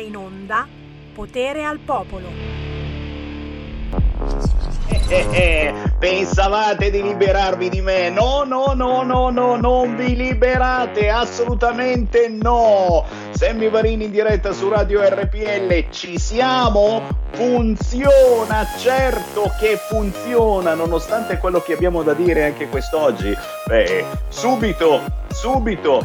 in 0.00 0.16
onda 0.16 0.66
Potere 1.14 1.64
al 1.64 1.78
Popolo. 1.78 2.28
Eh, 5.08 5.26
eh, 5.32 5.74
pensavate 5.98 6.88
di 6.88 7.02
liberarvi 7.02 7.68
di 7.68 7.80
me? 7.80 8.10
No, 8.10 8.44
no, 8.44 8.74
no, 8.74 9.02
no, 9.02 9.30
no, 9.30 9.56
non 9.56 9.96
vi 9.96 10.14
liberate, 10.14 11.08
assolutamente 11.08 12.28
no. 12.28 13.04
Sammy 13.32 13.68
Varini 13.68 14.04
in 14.04 14.12
diretta 14.12 14.52
su 14.52 14.68
Radio 14.68 15.02
RPL, 15.02 15.90
ci 15.90 16.16
siamo? 16.16 17.02
Funziona, 17.32 18.64
certo 18.78 19.50
che 19.58 19.76
funziona, 19.76 20.74
nonostante 20.74 21.38
quello 21.38 21.60
che 21.60 21.72
abbiamo 21.72 22.04
da 22.04 22.14
dire 22.14 22.44
anche 22.44 22.68
quest'oggi. 22.68 23.36
Beh, 23.66 24.04
subito, 24.28 25.02
subito, 25.28 26.02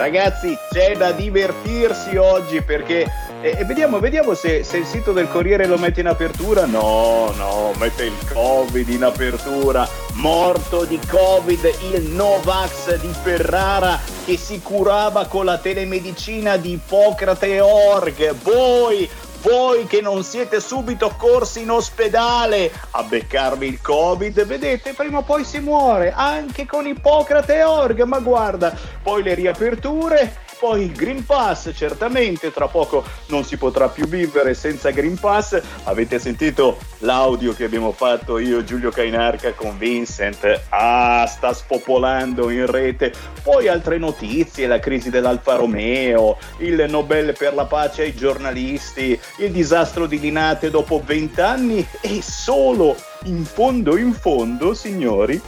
Ragazzi, 0.00 0.56
c'è 0.70 0.96
da 0.96 1.12
divertirsi 1.12 2.16
oggi 2.16 2.62
perché 2.62 3.06
eh, 3.42 3.62
vediamo, 3.66 3.98
vediamo 3.98 4.32
se, 4.32 4.64
se, 4.64 4.78
il 4.78 4.86
sito 4.86 5.12
del 5.12 5.28
Corriere 5.28 5.66
lo 5.66 5.76
mette 5.76 6.00
in 6.00 6.06
apertura. 6.06 6.64
No, 6.64 7.30
no, 7.36 7.74
mette 7.76 8.04
il 8.04 8.16
Covid 8.32 8.88
in 8.88 9.04
apertura. 9.04 9.86
Morto 10.14 10.84
di 10.86 10.98
Covid 11.06 11.70
il 11.92 12.04
Novax 12.04 12.98
di 12.98 13.12
Ferrara 13.22 14.00
che 14.24 14.38
si 14.38 14.62
curava 14.62 15.26
con 15.26 15.44
la 15.44 15.58
telemedicina 15.58 16.56
di 16.56 16.72
Ippocrate 16.72 17.60
Org. 17.60 18.34
Voi 18.42 19.06
voi 19.42 19.86
che 19.86 20.00
non 20.00 20.22
siete 20.22 20.60
subito 20.60 21.14
corsi 21.16 21.62
in 21.62 21.70
ospedale 21.70 22.70
a 22.90 23.02
beccarvi 23.02 23.66
il 23.66 23.80
covid, 23.80 24.44
vedete, 24.44 24.92
prima 24.92 25.18
o 25.18 25.22
poi 25.22 25.44
si 25.44 25.60
muore, 25.60 26.12
anche 26.14 26.66
con 26.66 26.86
Ippocrate 26.86 27.62
Org, 27.62 28.02
ma 28.02 28.18
guarda, 28.18 28.76
poi 29.02 29.22
le 29.22 29.34
riaperture 29.34 30.48
poi 30.60 30.82
il 30.82 30.92
Green 30.92 31.24
Pass, 31.24 31.70
certamente 31.74 32.52
tra 32.52 32.68
poco 32.68 33.02
non 33.28 33.44
si 33.44 33.56
potrà 33.56 33.88
più 33.88 34.06
vivere 34.06 34.52
senza 34.52 34.90
Green 34.90 35.18
Pass. 35.18 35.58
Avete 35.84 36.18
sentito 36.18 36.76
l'audio 36.98 37.54
che 37.54 37.64
abbiamo 37.64 37.92
fatto 37.92 38.36
io 38.36 38.58
e 38.58 38.64
Giulio 38.64 38.90
Cainarca 38.90 39.54
con 39.54 39.78
Vincent? 39.78 40.64
Ah, 40.68 41.24
sta 41.26 41.54
spopolando 41.54 42.50
in 42.50 42.70
rete. 42.70 43.10
Poi 43.42 43.68
altre 43.68 43.96
notizie, 43.96 44.66
la 44.66 44.80
crisi 44.80 45.08
dell'Alfa 45.08 45.54
Romeo, 45.54 46.36
il 46.58 46.84
Nobel 46.90 47.34
per 47.38 47.54
la 47.54 47.64
pace 47.64 48.02
ai 48.02 48.14
giornalisti, 48.14 49.18
il 49.38 49.52
disastro 49.52 50.06
di 50.06 50.20
Linate 50.20 50.70
dopo 50.70 51.02
vent'anni 51.04 51.86
e 52.00 52.22
solo 52.22 52.96
in 53.24 53.44
fondo 53.44 53.96
in 53.96 54.12
fondo, 54.12 54.74
signori, 54.74 55.40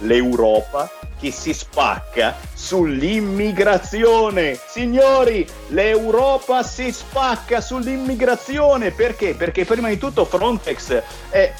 l'Europa 0.00 0.90
che 1.18 1.32
si 1.32 1.54
spacca 1.54 2.36
sull'immigrazione. 2.54 4.58
Signori, 4.66 5.46
l'Europa 5.68 6.62
si 6.62 6.92
spacca 6.92 7.60
sull'immigrazione. 7.60 8.90
Perché? 8.90 9.34
Perché 9.34 9.64
prima 9.64 9.88
di 9.88 9.98
tutto 9.98 10.24
Frontex 10.24 11.02
eh, 11.30 11.52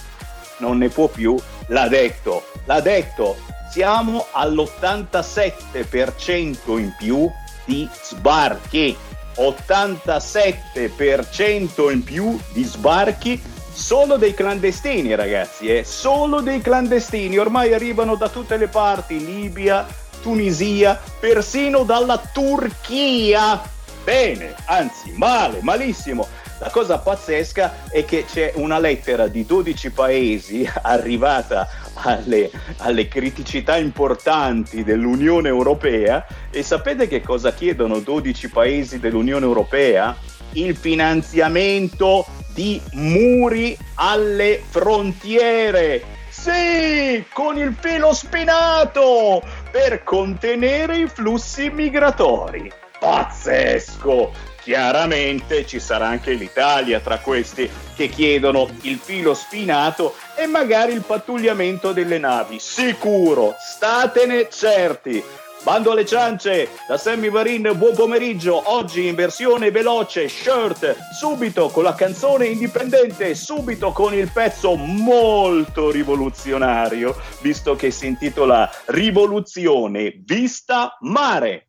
non 0.59 0.79
ne 0.79 0.89
può 0.89 1.09
più, 1.09 1.37
l'ha 1.69 1.89
detto, 1.89 2.45
l'ha 2.65 2.81
detto. 2.81 3.37
Siamo 3.71 4.27
all'87% 4.33 6.79
in 6.79 6.95
più 6.97 7.31
di 7.65 7.89
sbarchi. 8.03 8.97
87% 9.37 11.91
in 11.91 12.03
più 12.03 12.37
di 12.53 12.65
sbarchi 12.65 13.41
solo 13.73 14.17
dei 14.17 14.35
clandestini, 14.35 15.15
ragazzi, 15.15 15.69
eh? 15.69 15.85
solo 15.85 16.41
dei 16.41 16.61
clandestini. 16.61 17.39
Ormai 17.39 17.73
arrivano 17.75 18.17
da 18.17 18.29
tutte 18.29 18.57
le 18.57 18.67
parti, 18.69 19.25
Libia, 19.25 19.87
Tunisia, 20.23 21.01
persino 21.21 21.85
dalla 21.85 22.21
Turchia. 22.33 23.63
Bene, 24.03 24.57
anzi, 24.65 25.13
male, 25.13 25.61
malissimo. 25.63 26.27
La 26.59 26.71
cosa 26.71 26.99
pazzesca 26.99 27.91
è 27.91 28.07
che 28.07 28.25
c'è 28.25 28.53
una 28.55 28.79
lettera 28.79 29.27
di 29.27 29.45
12 29.45 29.91
paesi 29.91 30.67
arrivata 30.83 31.69
alle, 31.97 32.51
alle, 32.79 33.09
criticità 33.09 33.77
importanti 33.77 34.85
dell'Unione 34.85 35.49
Europea 35.49 36.25
e 36.51 36.63
sapete 36.63 37.09
che 37.09 37.23
cosa 37.23 37.53
chiedono 37.53 38.01
12 38.01 38.51
paesi 38.51 38.99
dell'Unione 38.99 39.45
Europea? 39.45 40.17
Il 40.53 40.77
finanziamento 40.77 42.27
di 42.55 42.81
muri 42.93 43.77
alle 43.95 44.63
frontiere. 44.67 46.03
Sì, 46.31 47.25
con 47.33 47.59
il 47.59 47.75
filo 47.79 48.13
spinato 48.13 49.43
per 49.71 50.03
contenere 50.03 50.99
i 50.99 51.09
flussi 51.09 51.71
migratori. 51.71 52.71
Pazzesco! 52.99 54.46
Chiaramente 54.67 55.65
ci 55.65 55.79
sarà 55.79 56.09
anche 56.09 56.33
l'Italia 56.33 56.99
tra 56.99 57.21
questi 57.21 57.71
che 57.95 58.09
chiedono 58.09 58.69
il 58.81 58.99
filo 58.99 59.33
spinato 59.33 60.17
e 60.35 60.49
magari 60.49 60.93
il 60.93 61.03
pattugliamento 61.03 61.93
delle 61.93 62.19
navi. 62.19 62.59
Sicuro, 62.59 63.55
statene 63.61 64.49
certi. 64.51 65.23
Bando 65.63 65.93
alle 65.93 66.05
ciance, 66.05 66.71
da 66.89 66.99
Sammy 66.99 67.31
Varin, 67.31 67.75
buon 67.77 67.95
pomeriggio. 67.95 68.61
Oggi 68.73 69.07
in 69.07 69.15
versione 69.15 69.71
veloce, 69.71 70.29
shirt, 70.29 70.97
subito 71.17 71.69
con 71.69 71.85
la 71.85 71.95
canzone 71.95 72.47
indipendente, 72.47 73.37
subito 73.37 73.93
con 73.93 74.15
il 74.15 74.33
pezzo 74.33 74.75
molto 74.75 75.93
rivoluzionario, 75.93 77.15
visto 77.41 77.77
che 77.77 77.93
si 77.93 78.09
intitola 78.09 78.69
Rivoluzione 78.87 80.21
Vista 80.25 80.97
Mare. 81.03 81.66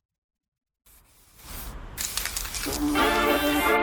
Música 2.68 3.77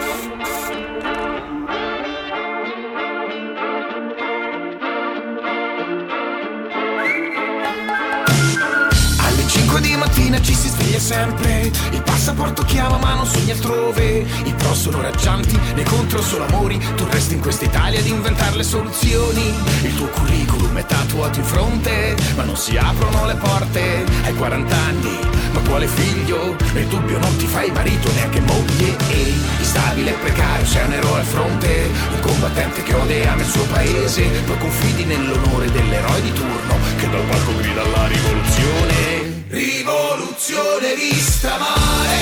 ci 10.44 10.54
si 10.54 10.68
sveglia 10.68 10.98
sempre 10.98 11.70
Il 11.90 12.02
passaporto 12.02 12.62
chiama 12.64 12.98
ma 12.98 13.14
non 13.14 13.26
sogna 13.26 13.54
altrove. 13.54 14.24
I 14.44 14.54
pro 14.56 14.74
sono 14.74 15.00
raggianti, 15.00 15.58
nei 15.74 15.84
contro 15.84 16.22
solo 16.22 16.44
amori. 16.46 16.78
Tu 16.96 17.04
resti 17.10 17.34
in 17.34 17.40
questa 17.40 17.64
Italia 17.64 17.98
ad 17.98 18.06
inventare 18.06 18.56
le 18.56 18.62
soluzioni. 18.62 19.52
Il 19.82 19.94
tuo 19.96 20.06
curriculum 20.08 20.76
è 20.78 20.84
tatuato 20.84 21.38
in 21.38 21.44
fronte 21.44 22.16
Ma 22.36 22.44
non 22.44 22.56
si 22.56 22.76
aprono 22.76 23.26
le 23.26 23.34
porte. 23.34 24.04
Hai 24.24 24.34
40 24.34 24.76
anni, 24.76 25.18
ma 25.52 25.60
quale 25.60 25.86
figlio? 25.86 26.56
Nel 26.72 26.86
dubbio 26.86 27.18
non 27.18 27.34
ti 27.36 27.46
fai 27.46 27.70
marito 27.70 28.12
neanche 28.12 28.40
moglie. 28.40 28.96
Ehi, 29.08 29.34
instabile 29.58 30.10
e 30.10 30.14
precario, 30.14 30.66
sei 30.66 30.86
un 30.86 30.92
eroe 30.92 31.20
al 31.20 31.26
fronte. 31.26 31.90
Un 32.12 32.20
combattente 32.20 32.82
che 32.82 32.94
odia 32.94 33.32
ama 33.32 33.42
il 33.42 33.48
suo 33.48 33.64
paese 33.64 34.22
Poi 34.46 34.58
confidi 34.58 35.04
nell'onore 35.04 35.70
dell'eroe 35.70 36.20
di 36.22 36.32
turno 36.32 36.76
Che 36.96 37.08
dal 37.08 37.22
palco 37.22 37.56
grida 37.56 37.82
alla 37.82 38.06
rivoluzione 38.06 39.33
Rivoluzione 39.54 40.96
vista 40.96 41.56
mare 41.58 42.18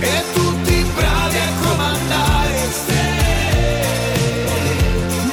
E 0.00 0.22
tutti 0.34 0.84
bravi 0.92 1.36
a 1.36 1.52
comandare 1.62 2.68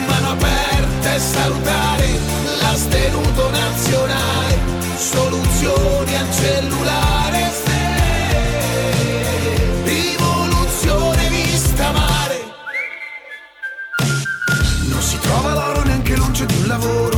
Mano 0.06 0.30
aperta 0.30 1.16
e 1.16 1.20
salutare 1.20 2.20
L'astenuto 2.62 3.50
nazionale 3.50 4.60
Soluzioni 4.98 6.16
al 6.16 6.32
cellulare 6.32 7.52
Rivoluzione 9.84 11.28
vista 11.30 11.92
mare. 11.92 12.44
Non 14.90 15.02
si 15.02 15.18
trova 15.18 15.54
l'oro 15.54 15.84
neanche 15.86 16.16
luce 16.16 16.46
di 16.46 16.68
lavoro 16.68 17.15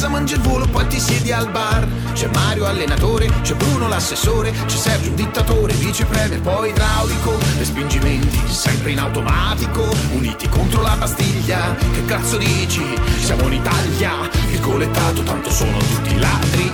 casa, 0.00 0.08
mangi 0.08 0.34
il 0.34 0.40
volo, 0.40 0.66
poi 0.66 0.86
ti 0.86 0.98
siedi 0.98 1.30
al 1.30 1.50
bar. 1.50 1.86
C'è 2.14 2.28
Mario 2.32 2.64
allenatore, 2.64 3.30
c'è 3.42 3.54
Bruno 3.54 3.86
l'assessore, 3.86 4.50
c'è 4.50 4.76
Sergio 4.76 5.10
dittatore, 5.10 5.74
vice 5.74 6.06
premier, 6.06 6.40
poi 6.40 6.70
idraulico. 6.70 7.38
Respingimenti 7.58 8.40
sempre 8.48 8.92
in 8.92 8.98
automatico, 8.98 9.86
uniti 10.12 10.48
contro 10.48 10.80
la 10.80 10.96
Bastiglia. 10.96 11.76
Che 11.92 12.04
cazzo 12.06 12.38
dici? 12.38 12.82
Siamo 13.18 13.46
in 13.48 13.54
Italia, 13.54 14.12
il 14.50 14.60
colettato 14.60 15.22
tanto 15.22 15.50
sono 15.50 15.76
tutti 15.76 16.18
ladri. 16.18 16.70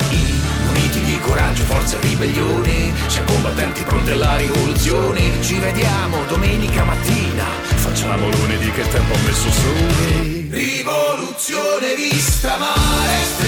Uniti 0.71 1.01
di 1.01 1.19
coraggio, 1.21 1.65
forza 1.65 1.99
e 1.99 2.01
ribellione. 2.03 2.93
Siamo 3.09 3.33
combattenti 3.33 3.83
pronti 3.83 4.11
alla 4.11 4.37
rivoluzione. 4.37 5.43
Ci 5.43 5.59
vediamo 5.59 6.25
domenica 6.29 6.85
mattina. 6.85 7.66
Facciamo 7.87 8.29
lunedì 8.29 8.69
che 8.73 8.83
tempo 8.89 9.15
ha 9.15 9.19
messo 9.19 9.49
sole. 9.49 10.49
Rivoluzione 10.51 11.95
vista 11.95 12.57
mare 12.57 13.46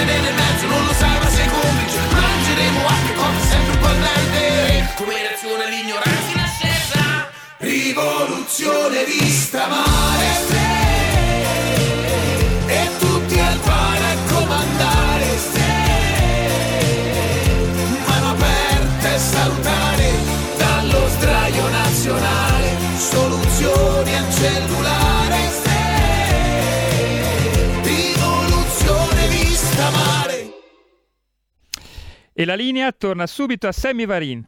se 0.00 0.04
ne 0.06 0.18
nel 0.20 0.34
mezzo 0.34 0.66
non 0.66 0.84
lo 0.86 0.92
sa 0.94 1.08
se 1.20 1.36
sei 1.36 1.48
complice. 1.48 1.98
Mangeremo 2.10 2.86
altre 2.86 3.14
cose 3.14 3.48
sempre 3.48 3.76
bollente 3.78 4.92
Come 4.96 5.14
reazione 5.14 5.64
all'ignoranza 5.64 6.30
in 6.32 6.38
ascesa. 6.38 7.30
Rivoluzione 7.58 9.04
vista 9.04 9.66
male 9.66 10.39
E 32.40 32.46
la 32.46 32.54
linea 32.54 32.90
torna 32.90 33.26
subito 33.26 33.68
a 33.68 33.72
Sammy 33.72 34.06
Varin. 34.06 34.42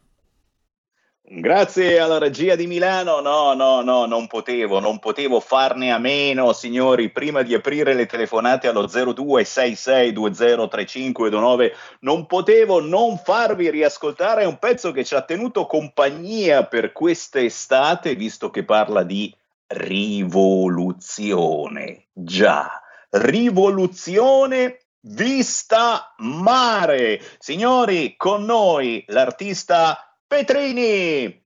Grazie 1.20 1.98
alla 1.98 2.16
regia 2.16 2.54
di 2.54 2.66
Milano, 2.66 3.20
no, 3.20 3.52
no, 3.52 3.82
no, 3.82 4.06
non 4.06 4.26
potevo, 4.28 4.80
non 4.80 4.98
potevo 4.98 5.40
farne 5.40 5.92
a 5.92 5.98
meno, 5.98 6.54
signori, 6.54 7.10
prima 7.10 7.42
di 7.42 7.52
aprire 7.52 7.92
le 7.92 8.06
telefonate 8.06 8.66
allo 8.66 8.86
0266203529, 8.86 11.72
non 12.00 12.24
potevo 12.24 12.80
non 12.80 13.18
farvi 13.18 13.68
riascoltare 13.68 14.46
un 14.46 14.58
pezzo 14.58 14.90
che 14.90 15.04
ci 15.04 15.14
ha 15.14 15.20
tenuto 15.20 15.66
compagnia 15.66 16.64
per 16.64 16.92
quest'estate, 16.92 18.14
visto 18.14 18.48
che 18.48 18.64
parla 18.64 19.02
di 19.02 19.30
rivoluzione. 19.66 22.06
Già, 22.14 22.80
rivoluzione 23.10 24.78
vista 25.02 26.14
mare. 26.18 27.20
Signori, 27.38 28.16
con 28.16 28.44
noi 28.44 29.04
l'artista 29.08 30.16
Petrini. 30.26 31.44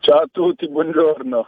Ciao 0.00 0.20
a 0.20 0.28
tutti, 0.30 0.68
buongiorno. 0.68 1.46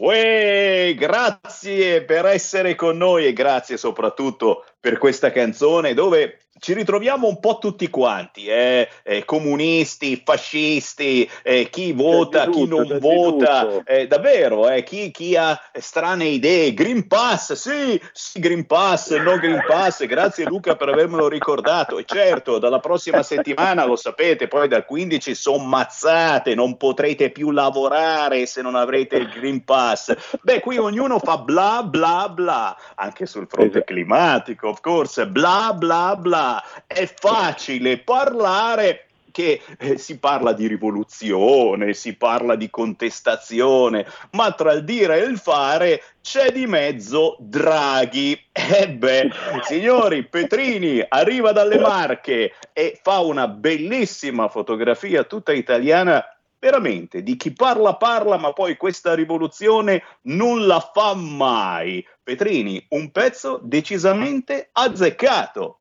Uè, 0.00 0.94
grazie 0.96 2.04
per 2.04 2.24
essere 2.24 2.74
con 2.74 2.96
noi 2.96 3.26
e 3.26 3.32
grazie 3.34 3.76
soprattutto 3.76 4.64
per 4.80 4.96
questa 4.96 5.30
canzone 5.30 5.92
dove 5.92 6.38
ci 6.60 6.74
ritroviamo 6.74 7.26
un 7.26 7.40
po' 7.40 7.58
tutti 7.58 7.88
quanti, 7.88 8.46
eh? 8.46 8.88
Eh, 9.02 9.24
comunisti, 9.24 10.20
fascisti, 10.22 11.28
eh, 11.42 11.70
chi 11.70 11.92
vota, 11.92 12.44
tutto, 12.44 12.58
chi 12.58 12.66
non 12.66 12.98
vota, 13.00 13.82
eh, 13.84 14.06
davvero, 14.06 14.68
eh, 14.68 14.82
chi, 14.82 15.10
chi, 15.10 15.36
ha 15.36 15.58
strane 15.72 16.26
idee, 16.26 16.74
Green 16.74 17.08
Pass, 17.08 17.54
sì, 17.54 18.00
sì, 18.12 18.38
Green 18.38 18.66
Pass, 18.66 19.16
no 19.16 19.38
Green 19.38 19.64
Pass, 19.66 20.04
grazie 20.04 20.44
Luca 20.44 20.76
per 20.76 20.90
avermelo 20.90 21.28
ricordato, 21.28 21.98
e 21.98 22.04
certo, 22.04 22.58
dalla 22.58 22.78
prossima 22.78 23.22
settimana, 23.22 23.86
lo 23.86 23.96
sapete, 23.96 24.46
poi 24.46 24.68
dal 24.68 24.84
15 24.84 25.34
sono 25.34 25.64
mazzate, 25.64 26.54
non 26.54 26.76
potrete 26.76 27.30
più 27.30 27.50
lavorare 27.52 28.44
se 28.44 28.60
non 28.60 28.74
avrete 28.74 29.16
il 29.16 29.30
Green 29.30 29.64
Pass. 29.64 30.14
Beh, 30.42 30.60
qui 30.60 30.76
ognuno 30.76 31.18
fa 31.18 31.38
bla 31.38 31.82
bla 31.82 32.28
bla, 32.28 32.76
anche 32.96 33.24
sul 33.24 33.46
fronte 33.48 33.78
esatto. 33.78 33.92
climatico, 33.92 34.68
of 34.68 34.80
course, 34.80 35.26
bla 35.26 35.72
bla 35.74 36.16
bla 36.16 36.48
è 36.86 37.06
facile 37.06 37.98
parlare 37.98 39.06
che 39.30 39.60
eh, 39.78 39.98
si 39.98 40.18
parla 40.18 40.52
di 40.52 40.66
rivoluzione, 40.66 41.94
si 41.94 42.16
parla 42.16 42.56
di 42.56 42.70
contestazione, 42.70 44.06
ma 44.32 44.52
tra 44.52 44.72
il 44.72 44.84
dire 44.84 45.22
e 45.22 45.26
il 45.26 45.38
fare 45.38 46.02
c'è 46.20 46.52
di 46.52 46.66
mezzo 46.66 47.36
Draghi. 47.38 48.38
E 48.52 48.88
beh, 48.88 49.30
signori, 49.62 50.24
Petrini 50.24 51.04
arriva 51.08 51.52
dalle 51.52 51.78
Marche 51.78 52.54
e 52.72 52.98
fa 53.02 53.18
una 53.20 53.48
bellissima 53.48 54.48
fotografia 54.48 55.24
tutta 55.24 55.52
italiana 55.52 56.24
veramente 56.58 57.22
di 57.22 57.36
chi 57.36 57.52
parla 57.52 57.96
parla, 57.96 58.36
ma 58.36 58.52
poi 58.52 58.76
questa 58.76 59.14
rivoluzione 59.14 60.02
non 60.22 60.66
la 60.66 60.78
fa 60.92 61.14
mai. 61.14 62.06
Petrini, 62.22 62.84
un 62.90 63.10
pezzo 63.10 63.58
decisamente 63.62 64.68
azzeccato. 64.70 65.79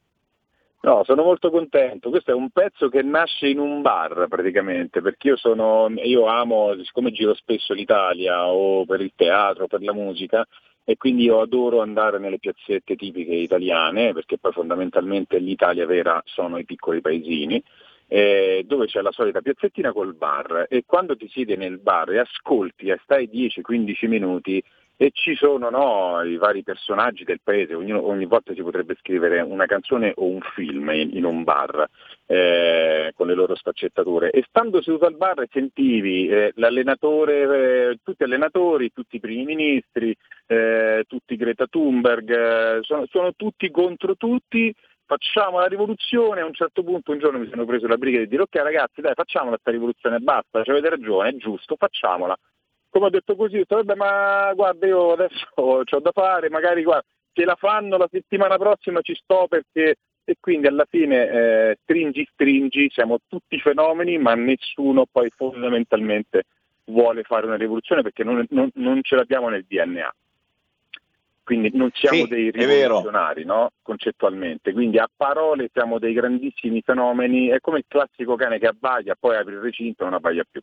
No, 0.81 1.03
sono 1.03 1.23
molto 1.23 1.51
contento. 1.51 2.09
Questo 2.09 2.31
è 2.31 2.33
un 2.33 2.51
pezzo 2.51 2.87
che 2.87 3.01
nasce 3.01 3.47
in 3.47 3.59
un 3.59 3.81
bar 3.81 4.27
praticamente, 4.29 5.01
perché 5.01 5.29
io, 5.29 5.35
sono, 5.35 5.89
io 5.95 6.25
amo, 6.27 6.73
siccome 6.83 7.11
giro 7.11 7.33
spesso 7.33 7.73
l'Italia 7.73 8.47
o 8.47 8.85
per 8.85 9.01
il 9.01 9.11
teatro, 9.13 9.67
per 9.67 9.81
la 9.81 9.91
musica, 9.93 10.47
e 10.85 10.95
quindi 10.95 11.23
io 11.23 11.41
adoro 11.41 11.81
andare 11.81 12.17
nelle 12.17 12.39
piazzette 12.39 12.95
tipiche 12.95 13.33
italiane, 13.33 14.13
perché 14.13 14.37
poi 14.37 14.53
fondamentalmente 14.53 15.37
l'Italia 15.37 15.85
vera 15.85 16.21
sono 16.23 16.57
i 16.57 16.63
piccoli 16.63 17.01
paesini, 17.01 17.61
eh, 18.07 18.63
dove 18.65 18.85
c'è 18.87 19.01
la 19.01 19.11
solita 19.11 19.41
piazzettina 19.41 19.91
col 19.91 20.15
bar 20.15 20.65
e 20.69 20.83
quando 20.85 21.15
ti 21.15 21.27
siedi 21.27 21.55
nel 21.57 21.79
bar 21.79 22.09
e 22.11 22.19
ascolti 22.19 22.87
e 22.87 22.99
stai 23.03 23.29
10-15 23.31 24.07
minuti 24.07 24.63
e 25.01 25.11
ci 25.13 25.33
sono 25.33 25.69
no, 25.69 26.21
i 26.23 26.35
vari 26.35 26.61
personaggi 26.61 27.23
del 27.23 27.39
paese, 27.41 27.73
ognuno, 27.73 28.05
ogni 28.05 28.25
volta 28.25 28.53
si 28.53 28.61
potrebbe 28.61 28.97
scrivere 28.99 29.39
una 29.39 29.65
canzone 29.65 30.11
o 30.13 30.25
un 30.25 30.41
film 30.53 30.89
in, 30.89 31.15
in 31.15 31.23
un 31.23 31.45
bar 31.45 31.87
eh, 32.25 33.13
con 33.15 33.27
le 33.27 33.33
loro 33.33 33.55
sfaccettature. 33.55 34.29
E 34.29 34.43
stando 34.49 34.81
seduto 34.81 35.05
al 35.05 35.15
bar 35.15 35.41
sentivi 35.49 36.27
eh, 36.27 36.51
l'allenatore, 36.55 37.91
eh, 37.91 37.99
tutti 38.03 38.23
allenatori, 38.23 38.91
tutti 38.91 39.15
i 39.15 39.19
primi 39.21 39.45
ministri, 39.45 40.13
eh, 40.47 41.05
tutti 41.07 41.37
Greta 41.37 41.65
Thunberg, 41.67 42.29
eh, 42.29 42.79
sono, 42.81 43.05
sono 43.09 43.31
tutti 43.37 43.71
contro 43.71 44.17
tutti. 44.17 44.75
Facciamo 45.05 45.59
la 45.59 45.67
rivoluzione, 45.67 46.41
a 46.41 46.45
un 46.45 46.53
certo 46.53 46.83
punto 46.83 47.13
un 47.13 47.19
giorno 47.19 47.39
mi 47.39 47.47
sono 47.47 47.63
preso 47.63 47.87
la 47.87 47.95
briga 47.95 48.19
di 48.19 48.27
dire 48.27 48.41
ok 48.41 48.55
ragazzi 48.57 48.99
dai 48.99 49.13
facciamo 49.15 49.47
questa 49.47 49.71
rivoluzione, 49.71 50.19
basta, 50.19 50.59
avete 50.59 50.89
ragione, 50.89 51.29
è 51.29 51.35
giusto, 51.37 51.77
facciamola 51.77 52.37
come 52.99 53.07
ho 53.07 53.09
detto 53.09 53.35
così, 53.35 53.55
ho 53.55 53.59
detto, 53.59 53.75
vabbè, 53.75 53.95
ma 53.95 54.51
guarda, 54.53 54.85
io 54.85 55.13
adesso 55.13 55.47
ho 55.55 55.99
da 56.01 56.11
fare, 56.11 56.49
magari 56.49 56.83
guarda, 56.83 57.05
se 57.33 57.45
la 57.45 57.55
fanno 57.55 57.97
la 57.97 58.09
settimana 58.11 58.57
prossima 58.57 58.99
ci 59.01 59.15
sto 59.15 59.47
perché 59.47 59.95
e 60.25 60.35
quindi 60.39 60.67
alla 60.67 60.85
fine 60.87 61.27
eh, 61.27 61.77
stringi 61.81 62.27
stringi, 62.33 62.89
siamo 62.91 63.19
tutti 63.27 63.57
fenomeni, 63.59 64.17
ma 64.19 64.35
nessuno 64.35 65.05
poi 65.11 65.31
fondamentalmente 65.35 66.43
vuole 66.85 67.23
fare 67.23 67.47
una 67.47 67.55
rivoluzione 67.55 68.03
perché 68.03 68.23
non, 68.23 68.45
non, 68.49 68.69
non 68.75 68.99
ce 69.01 69.15
l'abbiamo 69.15 69.49
nel 69.49 69.65
DNA. 69.67 70.13
Quindi 71.43 71.71
non 71.73 71.89
siamo 71.93 72.25
sì, 72.25 72.27
dei 72.27 72.51
rivoluzionari, 72.51 73.43
no? 73.43 73.71
concettualmente. 73.81 74.71
Quindi 74.71 74.99
a 74.99 75.09
parole 75.15 75.71
siamo 75.73 75.97
dei 75.97 76.13
grandissimi 76.13 76.81
fenomeni, 76.83 77.47
è 77.47 77.59
come 77.59 77.79
il 77.79 77.85
classico 77.87 78.35
cane 78.35 78.59
che 78.59 78.67
abbaglia, 78.67 79.15
poi 79.19 79.35
apre 79.35 79.53
il 79.53 79.61
recinto 79.61 80.03
e 80.03 80.05
non 80.05 80.13
abbaglia 80.13 80.43
più. 80.47 80.61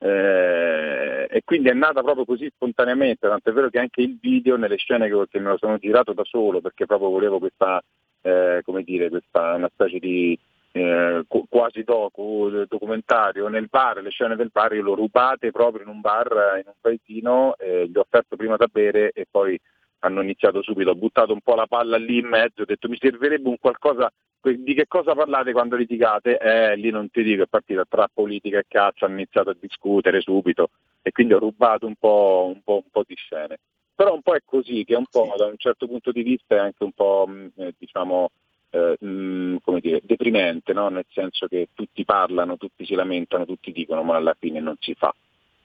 Eh, 0.00 1.26
e 1.28 1.42
quindi 1.44 1.68
è 1.68 1.72
nata 1.74 2.02
proprio 2.02 2.24
così 2.24 2.50
spontaneamente, 2.54 3.26
tant'è 3.28 3.52
vero 3.52 3.68
che 3.68 3.80
anche 3.80 4.00
il 4.00 4.16
video 4.20 4.56
nelle 4.56 4.76
scene 4.76 5.08
che, 5.08 5.26
che 5.28 5.40
me 5.40 5.50
lo 5.50 5.58
sono 5.58 5.76
girato 5.76 6.12
da 6.12 6.24
solo 6.24 6.60
perché 6.60 6.86
proprio 6.86 7.10
volevo 7.10 7.38
questa, 7.38 7.82
eh, 8.22 8.60
come 8.64 8.82
dire, 8.82 9.08
questa 9.08 9.54
una 9.54 9.68
specie 9.72 9.98
di 9.98 10.38
eh, 10.72 11.24
quasi 11.48 11.82
docu, 11.82 12.64
documentario. 12.68 13.48
Nel 13.48 13.68
bar, 13.68 14.00
le 14.02 14.10
scene 14.10 14.36
del 14.36 14.50
bar 14.52 14.72
io 14.74 14.82
l'ho 14.82 14.94
rubate 14.94 15.50
proprio 15.50 15.82
in 15.82 15.88
un 15.88 16.00
bar 16.00 16.60
in 16.62 16.66
un 16.66 16.74
paesino, 16.80 17.56
eh, 17.56 17.88
gli 17.88 17.96
ho 17.96 18.00
offerto 18.00 18.36
prima 18.36 18.56
da 18.56 18.68
bere 18.70 19.10
e 19.12 19.26
poi 19.28 19.58
hanno 20.00 20.22
iniziato 20.22 20.62
subito, 20.62 20.90
ho 20.90 20.94
buttato 20.94 21.32
un 21.32 21.40
po' 21.40 21.54
la 21.54 21.66
palla 21.66 21.96
lì 21.96 22.18
in 22.18 22.26
mezzo, 22.26 22.62
ho 22.62 22.64
detto 22.64 22.88
mi 22.88 22.98
servirebbe 22.98 23.48
un 23.48 23.58
qualcosa 23.58 24.12
di 24.40 24.74
che 24.74 24.86
cosa 24.86 25.14
parlate 25.14 25.52
quando 25.52 25.76
litigate? 25.76 26.38
Eh, 26.38 26.76
lì 26.76 26.90
non 26.90 27.10
ti 27.10 27.22
dico, 27.22 27.42
è 27.42 27.46
partita 27.46 27.84
tra 27.88 28.08
politica 28.12 28.58
e 28.58 28.64
caccia, 28.68 29.06
hanno 29.06 29.16
iniziato 29.16 29.50
a 29.50 29.56
discutere 29.58 30.20
subito 30.20 30.70
e 31.02 31.10
quindi 31.10 31.34
ho 31.34 31.38
rubato 31.38 31.86
un 31.86 31.96
po', 31.96 32.50
un 32.54 32.62
po', 32.62 32.76
un 32.76 32.90
po 32.90 33.04
di 33.06 33.14
scene. 33.16 33.58
Però 33.94 34.14
un 34.14 34.22
po' 34.22 34.34
è 34.34 34.42
così, 34.44 34.84
che 34.84 34.94
un 34.94 35.06
po' 35.10 35.34
da 35.36 35.46
un 35.46 35.56
certo 35.56 35.86
punto 35.86 36.12
di 36.12 36.22
vista 36.22 36.54
è 36.54 36.58
anche 36.58 36.84
un 36.84 36.92
po' 36.92 37.26
mm, 37.28 37.46
eh, 37.56 37.74
diciamo, 37.76 38.30
eh, 38.70 38.96
mh, 39.00 39.06
mm, 39.08 39.56
come 39.62 39.80
dire, 39.80 40.00
deprimente, 40.04 40.72
no? 40.72 40.88
nel 40.88 41.06
senso 41.10 41.48
che 41.48 41.70
tutti 41.74 42.04
parlano, 42.04 42.56
tutti 42.56 42.86
si 42.86 42.94
lamentano, 42.94 43.44
tutti 43.44 43.72
dicono, 43.72 44.02
ma 44.04 44.16
alla 44.16 44.36
fine 44.38 44.60
non 44.60 44.76
si 44.78 44.94
fa, 44.94 45.12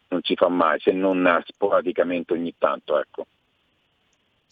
non 0.09 0.21
si 0.23 0.35
fa 0.35 0.47
mai, 0.47 0.79
se 0.79 0.91
non 0.91 1.41
sporadicamente 1.45 2.33
ogni 2.33 2.55
tanto. 2.57 2.99
Ecco. 2.99 3.27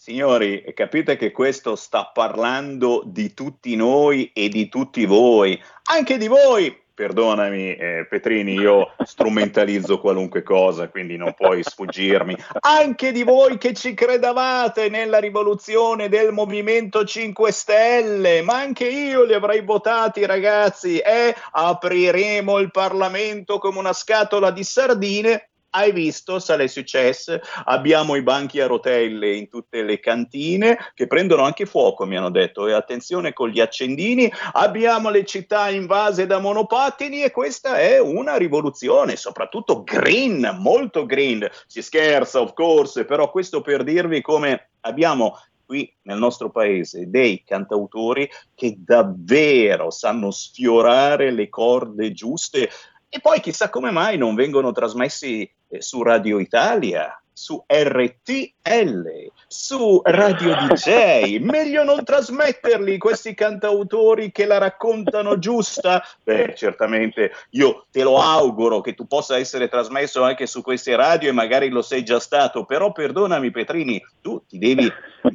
Signori, 0.04 0.64
capite 0.74 1.16
che 1.16 1.30
questo 1.30 1.76
sta 1.76 2.10
parlando 2.12 3.04
di 3.06 3.34
tutti 3.34 3.76
noi 3.76 4.32
e 4.34 4.48
di 4.48 4.68
tutti 4.68 5.06
voi, 5.06 5.56
anche 5.92 6.18
di 6.18 6.26
voi. 6.26 6.76
Perdonami 6.92 7.76
eh, 7.76 8.06
Petrini, 8.10 8.54
io 8.54 8.94
strumentalizzo 9.04 10.00
qualunque 10.00 10.42
cosa, 10.42 10.88
quindi 10.88 11.16
non 11.16 11.32
puoi 11.34 11.62
sfuggirmi. 11.62 12.36
Anche 12.62 13.12
di 13.12 13.22
voi 13.22 13.58
che 13.58 13.74
ci 13.74 13.94
credevate 13.94 14.88
nella 14.88 15.20
rivoluzione 15.20 16.08
del 16.08 16.32
Movimento 16.32 17.04
5 17.04 17.52
Stelle, 17.52 18.42
ma 18.42 18.56
anche 18.56 18.88
io 18.88 19.22
li 19.22 19.34
avrei 19.34 19.60
votati 19.60 20.26
ragazzi 20.26 20.98
e 20.98 21.32
apriremo 21.52 22.58
il 22.58 22.72
Parlamento 22.72 23.58
come 23.58 23.78
una 23.78 23.92
scatola 23.92 24.50
di 24.50 24.64
sardine 24.64 25.51
hai 25.74 25.92
visto, 25.92 26.38
sale 26.38 26.68
successo, 26.68 27.40
abbiamo 27.64 28.14
i 28.16 28.22
banchi 28.22 28.60
a 28.60 28.66
rotelle 28.66 29.34
in 29.34 29.48
tutte 29.48 29.82
le 29.82 30.00
cantine 30.00 30.78
che 30.94 31.06
prendono 31.06 31.42
anche 31.42 31.66
fuoco, 31.66 32.04
mi 32.04 32.16
hanno 32.16 32.30
detto, 32.30 32.66
e 32.66 32.72
attenzione 32.72 33.32
con 33.32 33.48
gli 33.48 33.60
accendini, 33.60 34.30
abbiamo 34.52 35.08
le 35.10 35.24
città 35.24 35.70
invase 35.70 36.26
da 36.26 36.38
monopattini 36.38 37.22
e 37.22 37.30
questa 37.30 37.78
è 37.78 37.98
una 37.98 38.36
rivoluzione, 38.36 39.16
soprattutto 39.16 39.82
green, 39.82 40.56
molto 40.58 41.06
green, 41.06 41.48
si 41.66 41.80
scherza 41.80 42.40
of 42.40 42.52
course, 42.52 43.04
però 43.04 43.30
questo 43.30 43.62
per 43.62 43.82
dirvi 43.82 44.20
come 44.20 44.70
abbiamo 44.80 45.38
qui 45.64 45.90
nel 46.02 46.18
nostro 46.18 46.50
paese 46.50 47.08
dei 47.08 47.44
cantautori 47.46 48.28
che 48.54 48.74
davvero 48.76 49.90
sanno 49.90 50.30
sfiorare 50.30 51.30
le 51.30 51.48
corde 51.48 52.12
giuste 52.12 52.68
e 53.08 53.20
poi 53.20 53.40
chissà 53.40 53.68
come 53.68 53.90
mai 53.90 54.16
non 54.16 54.34
vengono 54.34 54.72
trasmessi 54.72 55.50
su 55.80 56.02
Radio 56.02 56.38
Italia, 56.38 57.22
su 57.32 57.64
RTL, 57.66 59.32
su 59.48 60.00
Radio 60.04 60.54
DJ. 60.54 61.38
Meglio 61.38 61.82
non 61.82 62.04
trasmetterli 62.04 62.98
questi 62.98 63.34
cantautori 63.34 64.30
che 64.30 64.46
la 64.46 64.58
raccontano 64.58 65.38
giusta? 65.38 66.04
Beh, 66.22 66.54
certamente 66.54 67.32
io 67.50 67.86
te 67.90 68.02
lo 68.02 68.20
auguro 68.20 68.80
che 68.80 68.94
tu 68.94 69.06
possa 69.06 69.38
essere 69.38 69.68
trasmesso 69.68 70.22
anche 70.22 70.46
su 70.46 70.62
queste 70.62 70.94
radio 70.94 71.30
e 71.30 71.32
magari 71.32 71.68
lo 71.68 71.82
sei 71.82 72.04
già 72.04 72.20
stato, 72.20 72.64
però 72.64 72.92
perdonami 72.92 73.50
Petrini, 73.50 74.00
tu 74.20 74.42
ti 74.46 74.58
devi 74.58 74.88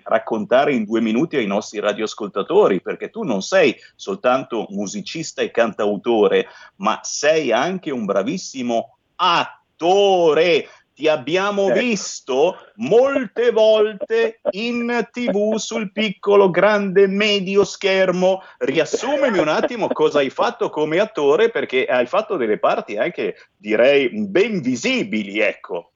raccontare 0.03 0.74
in 0.74 0.86
due 0.86 1.01
minuti 1.01 1.36
ai 1.36 1.48
nostri 1.48 1.79
radioascoltatori 1.79 2.82
perché 2.82 3.10
tu 3.10 3.24
non 3.24 3.41
sei 3.41 3.75
soltanto 3.96 4.67
musicista 4.70 5.41
e 5.41 5.51
cantautore, 5.51 6.48
ma 6.77 7.00
sei 7.01 7.51
anche 7.51 7.91
un 7.91 8.06
bravissimo 8.06 8.98
attore 9.15 9.56
ti 10.98 11.08
abbiamo 11.08 11.68
ecco. 11.68 11.80
visto 11.80 12.58
molte 12.78 13.52
volte 13.52 14.40
in 14.50 15.08
tv 15.12 15.56
sul 15.58 15.92
piccolo, 15.92 16.50
grande, 16.50 17.06
medio 17.06 17.64
schermo. 17.64 18.42
Riassumemi 18.58 19.38
un 19.38 19.48
attimo 19.48 19.90
cosa 19.90 20.20
hai 20.20 20.32
fatto 20.32 20.70
come 20.72 21.00
attore, 21.00 21.52
perché 21.52 21.86
hai 21.86 22.08
fatto 22.08 22.36
delle 22.36 22.58
parti 22.58 22.98
anche, 22.98 23.36
direi, 23.56 24.10
ben 24.28 24.60
visibili, 24.60 25.40
ecco. 25.40 25.92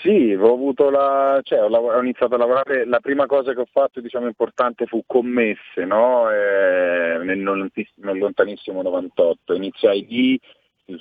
Sì, 0.00 0.32
ho, 0.32 0.52
avuto 0.52 0.88
la, 0.88 1.40
cioè, 1.42 1.62
ho, 1.62 1.68
lav- 1.68 1.94
ho, 1.94 2.00
iniziato 2.00 2.36
a 2.36 2.38
lavorare, 2.38 2.86
la 2.86 3.00
prima 3.00 3.26
cosa 3.26 3.52
che 3.52 3.60
ho 3.60 3.68
fatto 3.70 4.00
diciamo, 4.00 4.26
importante 4.26 4.86
fu 4.86 5.02
commesse 5.06 5.84
no? 5.84 6.30
eh, 6.30 7.18
nel, 7.22 7.38
nel, 7.38 8.18
lontanissimo 8.18 8.82
98. 8.82 9.52
Iniziai 9.54 10.06
lì 10.08 10.40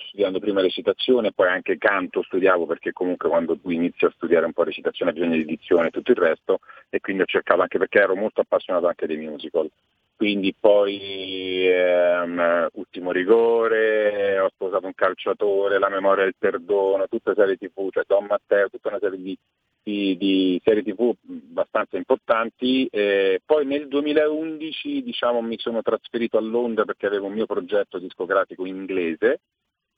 studiando 0.07 0.39
prima 0.39 0.61
recitazione, 0.61 1.31
poi 1.31 1.47
anche 1.47 1.77
canto 1.77 2.23
studiavo 2.23 2.65
perché 2.65 2.91
comunque 2.91 3.29
quando 3.29 3.57
tu 3.57 3.69
inizi 3.69 4.05
a 4.05 4.11
studiare 4.15 4.45
un 4.45 4.53
po' 4.53 4.63
recitazione 4.63 5.11
hai 5.11 5.17
bisogno 5.17 5.35
di 5.37 5.45
dizione 5.45 5.87
e 5.87 5.91
tutto 5.91 6.11
il 6.11 6.17
resto 6.17 6.59
e 6.89 6.99
quindi 6.99 7.21
ho 7.21 7.25
cercato 7.25 7.61
anche 7.61 7.77
perché 7.77 7.99
ero 7.99 8.15
molto 8.15 8.41
appassionato 8.41 8.87
anche 8.87 9.05
dei 9.05 9.17
musical. 9.17 9.69
Quindi 10.15 10.55
poi 10.57 11.67
ehm, 11.67 12.69
Ultimo 12.73 13.11
Rigore, 13.11 14.39
ho 14.39 14.49
sposato 14.49 14.85
un 14.85 14.93
calciatore, 14.95 15.77
La 15.77 15.89
memoria 15.89 16.23
del 16.23 16.35
perdono, 16.37 17.07
tutta 17.09 17.33
serie 17.35 17.57
tv, 17.57 17.89
cioè 17.91 18.03
Don 18.07 18.25
Matteo, 18.25 18.69
tutta 18.69 18.87
una 18.87 18.99
serie 18.99 19.17
di, 19.21 19.37
di, 19.83 20.15
di 20.15 20.61
serie 20.63 20.83
tv 20.83 21.13
abbastanza 21.27 21.97
importanti. 21.97 22.87
Eh, 22.89 23.41
poi 23.45 23.65
nel 23.65 23.89
2011 23.89 25.03
diciamo, 25.03 25.41
mi 25.41 25.57
sono 25.59 25.81
trasferito 25.81 26.37
a 26.37 26.41
Londra 26.41 26.85
perché 26.85 27.07
avevo 27.07 27.25
un 27.27 27.33
mio 27.33 27.45
progetto 27.45 27.99
discografico 27.99 28.65
in 28.65 28.75
inglese 28.77 29.41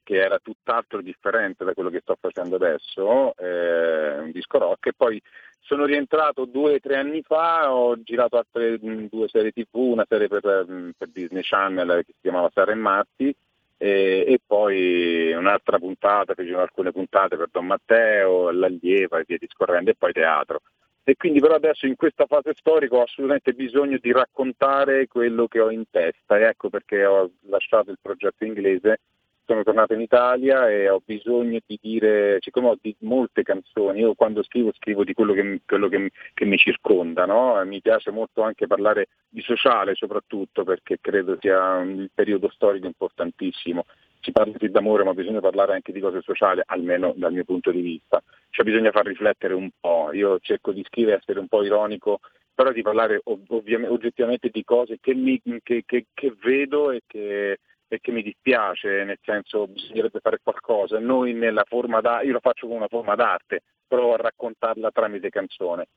che 0.07 0.15
era 0.15 0.39
tutt'altro 0.39 1.01
differente 1.01 1.65
da 1.65 1.73
quello 1.73 1.89
che 1.89 1.99
sto 1.99 2.15
facendo 2.17 2.55
adesso, 2.55 3.35
eh, 3.35 4.19
un 4.19 4.31
disco 4.31 4.57
rock, 4.57 4.87
e 4.87 4.93
poi 4.95 5.21
sono 5.59 5.83
rientrato 5.83 6.45
due 6.45 6.75
o 6.75 6.79
tre 6.79 6.95
anni 6.95 7.21
fa, 7.23 7.73
ho 7.73 8.01
girato 8.01 8.37
altre 8.37 8.79
mm, 8.81 9.07
due 9.11 9.27
serie 9.27 9.51
tv, 9.51 9.67
una 9.73 10.05
serie 10.07 10.29
per, 10.29 10.65
mm, 10.65 10.91
per 10.97 11.09
Disney 11.09 11.41
Channel 11.43 12.05
che 12.05 12.13
si 12.13 12.21
chiamava 12.21 12.49
Sara 12.53 12.71
e 12.71 12.75
Matti, 12.75 13.35
e, 13.75 14.23
e, 14.25 14.39
poi 14.47 15.33
un'altra 15.33 15.77
puntata, 15.77 16.33
fecero 16.33 16.61
alcune 16.61 16.93
puntate 16.93 17.35
per 17.35 17.49
Don 17.51 17.65
Matteo, 17.65 18.49
l'Allieva 18.51 19.19
e 19.19 19.25
via 19.27 19.37
discorrendo, 19.37 19.89
e 19.89 19.95
poi 19.95 20.13
teatro. 20.13 20.61
E 21.03 21.17
quindi 21.17 21.41
però 21.41 21.55
adesso 21.55 21.85
in 21.85 21.97
questa 21.97 22.27
fase 22.27 22.53
storica 22.55 22.95
ho 22.95 23.01
assolutamente 23.01 23.51
bisogno 23.51 23.97
di 23.99 24.13
raccontare 24.13 25.07
quello 25.07 25.47
che 25.49 25.59
ho 25.59 25.69
in 25.69 25.83
testa, 25.89 26.37
e 26.37 26.43
ecco 26.43 26.69
perché 26.69 27.05
ho 27.05 27.29
lasciato 27.49 27.91
il 27.91 27.99
progetto 28.01 28.45
inglese 28.45 28.99
sono 29.47 29.63
tornato 29.63 29.93
in 29.93 30.01
Italia 30.01 30.69
e 30.69 30.89
ho 30.89 31.01
bisogno 31.03 31.59
di 31.65 31.79
dire, 31.81 32.37
siccome 32.41 32.67
ho 32.67 32.77
di 32.79 32.93
molte 32.99 33.43
canzoni, 33.43 34.01
io 34.01 34.13
quando 34.13 34.43
scrivo 34.43 34.73
scrivo 34.73 35.05
di 35.05 35.13
quello 35.13 35.31
che, 35.31 35.61
quello 35.65 35.87
che, 35.87 36.11
che 36.33 36.43
mi 36.43 36.57
circonda, 36.57 37.25
no? 37.25 37.63
mi 37.65 37.79
piace 37.79 38.11
molto 38.11 38.41
anche 38.41 38.67
parlare 38.67 39.07
di 39.29 39.41
sociale 39.41 39.95
soprattutto 39.95 40.65
perché 40.65 40.97
credo 40.99 41.37
sia 41.39 41.75
un 41.75 42.07
periodo 42.13 42.49
storico 42.49 42.87
importantissimo. 42.87 43.85
Si 44.19 44.33
parla 44.33 44.53
sì 44.59 44.69
d'amore 44.69 45.05
ma 45.05 45.13
bisogna 45.13 45.39
parlare 45.39 45.73
anche 45.73 45.93
di 45.93 46.01
cose 46.01 46.21
sociali, 46.21 46.61
almeno 46.65 47.13
dal 47.15 47.31
mio 47.31 47.45
punto 47.45 47.71
di 47.71 47.79
vista. 47.79 48.21
Cioè 48.49 48.65
bisogna 48.65 48.91
far 48.91 49.05
riflettere 49.05 49.53
un 49.53 49.69
po', 49.79 50.09
io 50.11 50.39
cerco 50.39 50.73
di 50.73 50.83
scrivere, 50.83 51.19
essere 51.19 51.39
un 51.39 51.47
po' 51.47 51.63
ironico, 51.63 52.19
però 52.53 52.73
di 52.73 52.81
parlare 52.81 53.21
ovvi- 53.23 53.75
oggettivamente 53.75 54.49
di 54.49 54.63
cose 54.65 54.97
che, 54.99 55.13
mi, 55.13 55.39
che, 55.63 55.83
che 55.85 56.35
vedo 56.41 56.91
e 56.91 57.03
che 57.07 57.59
e 57.87 57.99
che 58.01 58.11
mi 58.11 58.21
dispiace, 58.21 59.03
nel 59.03 59.19
senso 59.23 59.67
bisognerebbe 59.67 60.19
fare 60.19 60.39
qualcosa. 60.43 60.99
Noi 60.99 61.33
nella 61.33 61.63
forma 61.65 62.01
d'arte, 62.01 62.25
io 62.25 62.33
lo 62.33 62.39
faccio 62.39 62.67
con 62.67 62.75
una 62.75 62.87
forma 62.87 63.15
d'arte, 63.15 63.63
provo 63.87 64.13
a 64.13 64.17
raccontarla 64.17 64.91
tramite 64.91 65.29
canzone. 65.29 65.87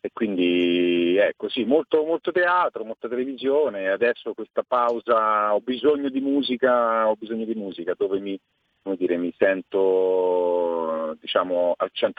E 0.00 0.10
quindi 0.12 1.16
è 1.16 1.32
così, 1.36 1.64
molto, 1.64 2.04
molto 2.04 2.30
teatro, 2.30 2.84
molta 2.84 3.08
televisione, 3.08 3.88
adesso 3.88 4.32
questa 4.32 4.62
pausa, 4.62 5.54
ho 5.54 5.60
bisogno 5.60 6.08
di 6.08 6.20
musica, 6.20 7.08
ho 7.08 7.16
bisogno 7.16 7.44
di 7.44 7.54
musica 7.54 7.94
dove 7.96 8.20
mi, 8.20 8.38
dire, 8.96 9.16
mi 9.16 9.34
sento 9.36 11.16
diciamo 11.20 11.74
al 11.76 11.90
100%. 11.92 12.12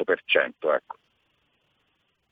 Ecco. 0.74 0.96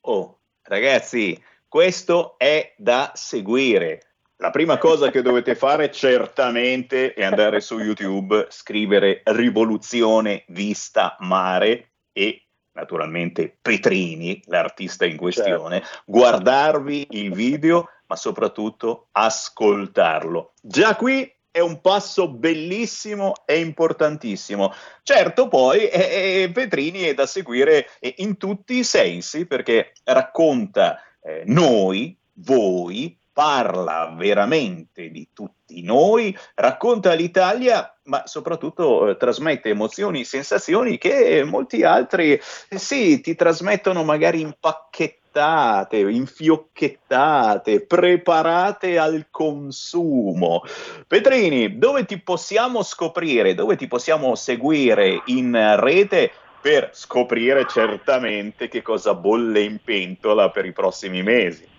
Oh, 0.02 0.38
ragazzi, 0.62 1.42
questo 1.66 2.38
è 2.38 2.74
da 2.76 3.12
seguire 3.14 4.07
la 4.40 4.50
prima 4.50 4.78
cosa 4.78 5.10
che 5.10 5.22
dovete 5.22 5.56
fare 5.56 5.90
certamente 5.90 7.12
è 7.12 7.24
andare 7.24 7.60
su 7.60 7.78
YouTube, 7.78 8.46
scrivere 8.50 9.22
Rivoluzione 9.24 10.44
Vista 10.48 11.16
Mare 11.20 11.90
e 12.12 12.44
naturalmente 12.72 13.56
Petrini, 13.60 14.40
l'artista 14.46 15.04
in 15.04 15.16
questione, 15.16 15.80
certo. 15.80 16.02
guardarvi 16.06 17.08
il 17.10 17.32
video, 17.32 17.90
ma 18.06 18.14
soprattutto 18.14 19.08
ascoltarlo. 19.10 20.52
Già 20.62 20.94
qui 20.94 21.28
è 21.50 21.58
un 21.58 21.80
passo 21.80 22.28
bellissimo 22.28 23.32
e 23.44 23.58
importantissimo. 23.58 24.72
Certo, 25.02 25.48
poi 25.48 25.88
eh, 25.88 26.42
eh, 26.42 26.50
Petrini 26.52 27.00
è 27.00 27.14
da 27.14 27.26
seguire 27.26 27.88
in 28.18 28.36
tutti 28.36 28.78
i 28.78 28.84
sensi 28.84 29.46
perché 29.46 29.94
racconta 30.04 31.02
eh, 31.20 31.42
noi, 31.46 32.16
voi, 32.34 33.18
parla 33.38 34.12
veramente 34.16 35.10
di 35.10 35.28
tutti 35.32 35.84
noi, 35.84 36.36
racconta 36.56 37.12
l'Italia, 37.12 37.96
ma 38.06 38.26
soprattutto 38.26 39.10
eh, 39.10 39.16
trasmette 39.16 39.68
emozioni, 39.68 40.24
sensazioni 40.24 40.98
che 40.98 41.44
molti 41.44 41.84
altri, 41.84 42.32
eh, 42.32 42.78
sì, 42.78 43.20
ti 43.20 43.36
trasmettono 43.36 44.02
magari 44.02 44.40
impacchettate, 44.40 45.98
infiocchettate, 45.98 47.82
preparate 47.82 48.98
al 48.98 49.28
consumo. 49.30 50.62
Petrini, 51.06 51.78
dove 51.78 52.06
ti 52.06 52.20
possiamo 52.20 52.82
scoprire, 52.82 53.54
dove 53.54 53.76
ti 53.76 53.86
possiamo 53.86 54.34
seguire 54.34 55.22
in 55.26 55.76
rete? 55.78 56.32
per 56.60 56.90
scoprire 56.92 57.66
certamente 57.68 58.66
che 58.66 58.82
cosa 58.82 59.14
bolle 59.14 59.60
in 59.60 59.78
pentola 59.82 60.50
per 60.50 60.66
i 60.66 60.72
prossimi 60.72 61.22
mesi. 61.22 61.77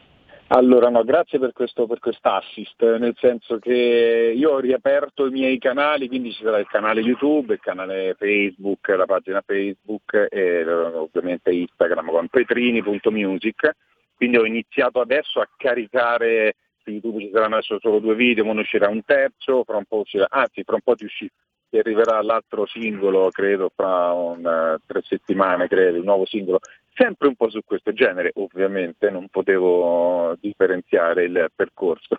Allora, 0.52 0.90
no, 0.90 1.04
grazie 1.04 1.38
per 1.38 1.54
questo 1.54 1.86
per 1.86 2.00
assist, 2.22 2.82
nel 2.98 3.16
senso 3.20 3.60
che 3.60 4.34
io 4.36 4.54
ho 4.54 4.60
riaperto 4.60 5.28
i 5.28 5.30
miei 5.30 5.60
canali, 5.60 6.08
quindi 6.08 6.32
ci 6.32 6.42
sarà 6.42 6.58
il 6.58 6.66
canale 6.66 7.02
YouTube, 7.02 7.54
il 7.54 7.60
canale 7.60 8.16
Facebook, 8.18 8.88
la 8.88 9.06
pagina 9.06 9.44
Facebook 9.46 10.28
e 10.28 10.68
ovviamente 10.68 11.52
Instagram 11.52 12.10
con 12.10 12.28
petrini.music, 12.30 13.76
quindi 14.16 14.38
ho 14.38 14.46
iniziato 14.46 15.00
adesso 15.00 15.40
a 15.40 15.48
caricare, 15.56 16.56
su 16.82 16.90
YouTube 16.90 17.20
ci 17.20 17.30
saranno 17.32 17.58
adesso 17.58 17.78
solo 17.80 18.00
due 18.00 18.16
video, 18.16 18.52
ne 18.52 18.62
uscirà 18.62 18.90
un 18.90 19.04
terzo, 19.06 19.64
fra 19.64 19.78
un 19.78 19.86
po' 19.86 20.00
uscirà, 20.00 20.26
anzi 20.30 20.64
fra 20.64 20.74
un 20.74 20.82
po' 20.82 20.96
ti 20.96 21.06
uscirà 21.06 21.32
che 21.70 21.80
arriverà 21.80 22.22
l'altro 22.22 22.66
singolo, 22.66 23.30
credo, 23.30 23.72
fra 23.74 24.12
un, 24.12 24.44
uh, 24.44 24.82
tre 24.86 25.02
settimane, 25.04 25.68
credo, 25.68 25.98
il 25.98 26.04
nuovo 26.04 26.26
singolo, 26.26 26.60
sempre 26.94 27.28
un 27.28 27.36
po' 27.36 27.50
su 27.50 27.62
questo 27.64 27.94
genere, 27.94 28.32
ovviamente, 28.36 29.10
non 29.10 29.28
potevo 29.30 30.36
differenziare 30.40 31.26
il 31.26 31.52
percorso. 31.56 32.18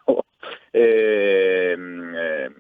e, 0.71 1.73
ehm, 1.75 2.15
e, 2.15 2.53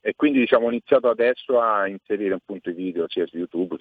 e, 0.00 0.14
quindi 0.14 0.38
diciamo, 0.38 0.66
ho 0.66 0.70
iniziato 0.70 1.08
adesso 1.08 1.60
a 1.60 1.88
inserire 1.88 2.34
appunto 2.34 2.70
i 2.70 2.74
video 2.74 3.08
sia 3.08 3.26
su 3.26 3.36
YouTube, 3.36 3.76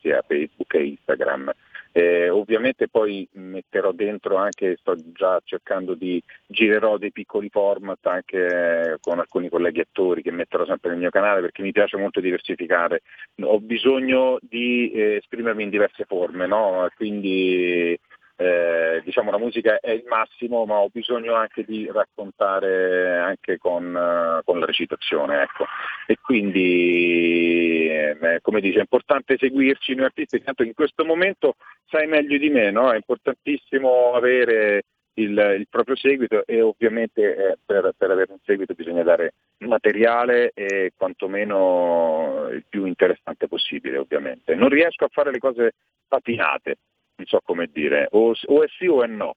sia 0.00 0.22
Facebook 0.26 0.68
che 0.68 0.78
Instagram. 0.78 1.52
Eh, 1.96 2.28
ovviamente 2.28 2.88
poi 2.88 3.26
metterò 3.32 3.90
dentro 3.92 4.36
anche, 4.36 4.76
sto 4.78 4.94
già 5.14 5.40
cercando 5.42 5.94
di, 5.94 6.22
girerò 6.46 6.98
dei 6.98 7.10
piccoli 7.10 7.48
format 7.48 8.04
anche 8.06 8.98
con 9.00 9.18
alcuni 9.18 9.48
colleghi 9.48 9.80
attori 9.80 10.20
che 10.20 10.30
metterò 10.30 10.66
sempre 10.66 10.90
nel 10.90 10.98
mio 10.98 11.08
canale 11.08 11.40
perché 11.40 11.62
mi 11.62 11.72
piace 11.72 11.96
molto 11.96 12.20
diversificare. 12.20 13.00
Ho 13.44 13.60
bisogno 13.60 14.36
di 14.42 14.90
eh, 14.90 15.14
esprimermi 15.14 15.62
in 15.62 15.70
diverse 15.70 16.04
forme, 16.04 16.46
no? 16.46 16.86
quindi 16.94 17.98
eh, 18.36 19.00
diciamo 19.04 19.30
la 19.30 19.38
musica 19.38 19.80
è 19.80 19.90
il 19.90 20.04
massimo, 20.06 20.66
ma 20.66 20.76
ho 20.76 20.88
bisogno 20.90 21.34
anche 21.34 21.64
di 21.64 21.88
raccontare 21.90 23.18
anche 23.18 23.56
con, 23.56 23.84
uh, 23.86 24.44
con 24.44 24.58
la 24.58 24.66
recitazione. 24.66 25.42
Ecco. 25.42 25.64
E 26.06 26.18
quindi, 26.20 27.88
eh, 27.88 28.38
come 28.42 28.60
dice, 28.60 28.78
è 28.78 28.80
importante 28.80 29.38
seguirci 29.38 29.94
noi 29.94 30.06
artisti, 30.06 30.42
tanto 30.42 30.62
in 30.62 30.74
questo 30.74 31.04
momento 31.04 31.54
sai 31.86 32.06
meglio 32.06 32.36
di 32.38 32.50
me, 32.50 32.70
no? 32.70 32.92
è 32.92 32.96
importantissimo 32.96 34.12
avere 34.12 34.82
il, 35.14 35.54
il, 35.58 35.66
proprio 35.70 35.96
seguito 35.96 36.44
e 36.46 36.60
ovviamente 36.60 37.22
eh, 37.22 37.58
per, 37.64 37.92
per, 37.96 38.10
avere 38.10 38.32
un 38.32 38.38
seguito 38.44 38.74
bisogna 38.74 39.02
dare 39.02 39.34
materiale 39.58 40.50
e 40.54 40.92
quantomeno 40.94 42.48
il 42.50 42.64
più 42.68 42.84
interessante 42.84 43.48
possibile 43.48 43.98
ovviamente. 43.98 44.54
Non 44.54 44.68
riesco 44.68 45.04
a 45.04 45.10
fare 45.10 45.30
le 45.30 45.38
cose 45.38 45.72
patinate, 46.06 46.76
non 47.16 47.26
so 47.26 47.40
come 47.44 47.68
dire, 47.72 48.08
o, 48.12 48.32
o 48.46 48.62
è 48.62 48.66
sì 48.78 48.86
o 48.86 49.02
è 49.02 49.06
no. 49.06 49.34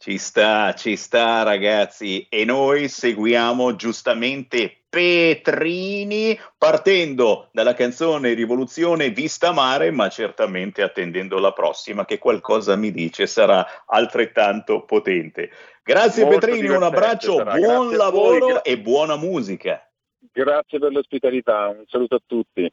Ci 0.00 0.16
sta, 0.16 0.74
ci 0.74 0.94
sta 0.94 1.42
ragazzi 1.42 2.24
e 2.28 2.44
noi 2.44 2.86
seguiamo 2.86 3.74
giustamente 3.74 4.84
Petrini 4.88 6.38
partendo 6.56 7.48
dalla 7.52 7.74
canzone 7.74 8.32
Rivoluzione 8.32 9.10
Vista 9.10 9.52
Mare 9.52 9.90
ma 9.90 10.08
certamente 10.08 10.82
attendendo 10.82 11.40
la 11.40 11.52
prossima 11.52 12.04
che 12.04 12.18
qualcosa 12.18 12.76
mi 12.76 12.92
dice 12.92 13.26
sarà 13.26 13.66
altrettanto 13.86 14.84
potente. 14.84 15.50
Grazie 15.82 16.24
Molto 16.24 16.46
Petrini, 16.46 16.68
un 16.68 16.84
abbraccio, 16.84 17.34
sarà. 17.34 17.56
buon 17.56 17.88
Grazie 17.88 17.96
lavoro 17.96 18.46
voi, 18.46 18.60
e 18.62 18.78
buona 18.78 19.16
musica. 19.16 19.90
Grazie 20.32 20.78
per 20.78 20.92
l'ospitalità, 20.92 21.68
un 21.68 21.84
saluto 21.88 22.14
a 22.14 22.20
tutti. 22.24 22.72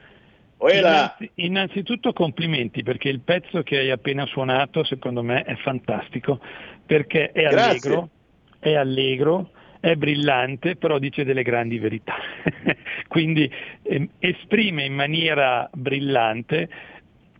Innanzi, 0.58 1.30
innanzitutto 1.34 2.14
complimenti 2.14 2.82
perché 2.82 3.10
il 3.10 3.20
pezzo 3.20 3.62
che 3.62 3.76
hai 3.76 3.90
appena 3.90 4.24
suonato 4.24 4.82
secondo 4.84 5.22
me 5.22 5.42
è 5.42 5.54
fantastico 5.56 6.40
perché 6.86 7.30
è 7.32 7.44
allegro, 7.44 8.08
è 8.58 8.74
allegro, 8.74 9.50
è 9.80 9.96
brillante, 9.96 10.76
però 10.76 10.98
dice 10.98 11.24
delle 11.24 11.42
grandi 11.42 11.78
verità. 11.78 12.14
Quindi 13.06 13.52
eh, 13.82 14.08
esprime 14.18 14.84
in 14.84 14.94
maniera 14.94 15.68
brillante 15.74 16.70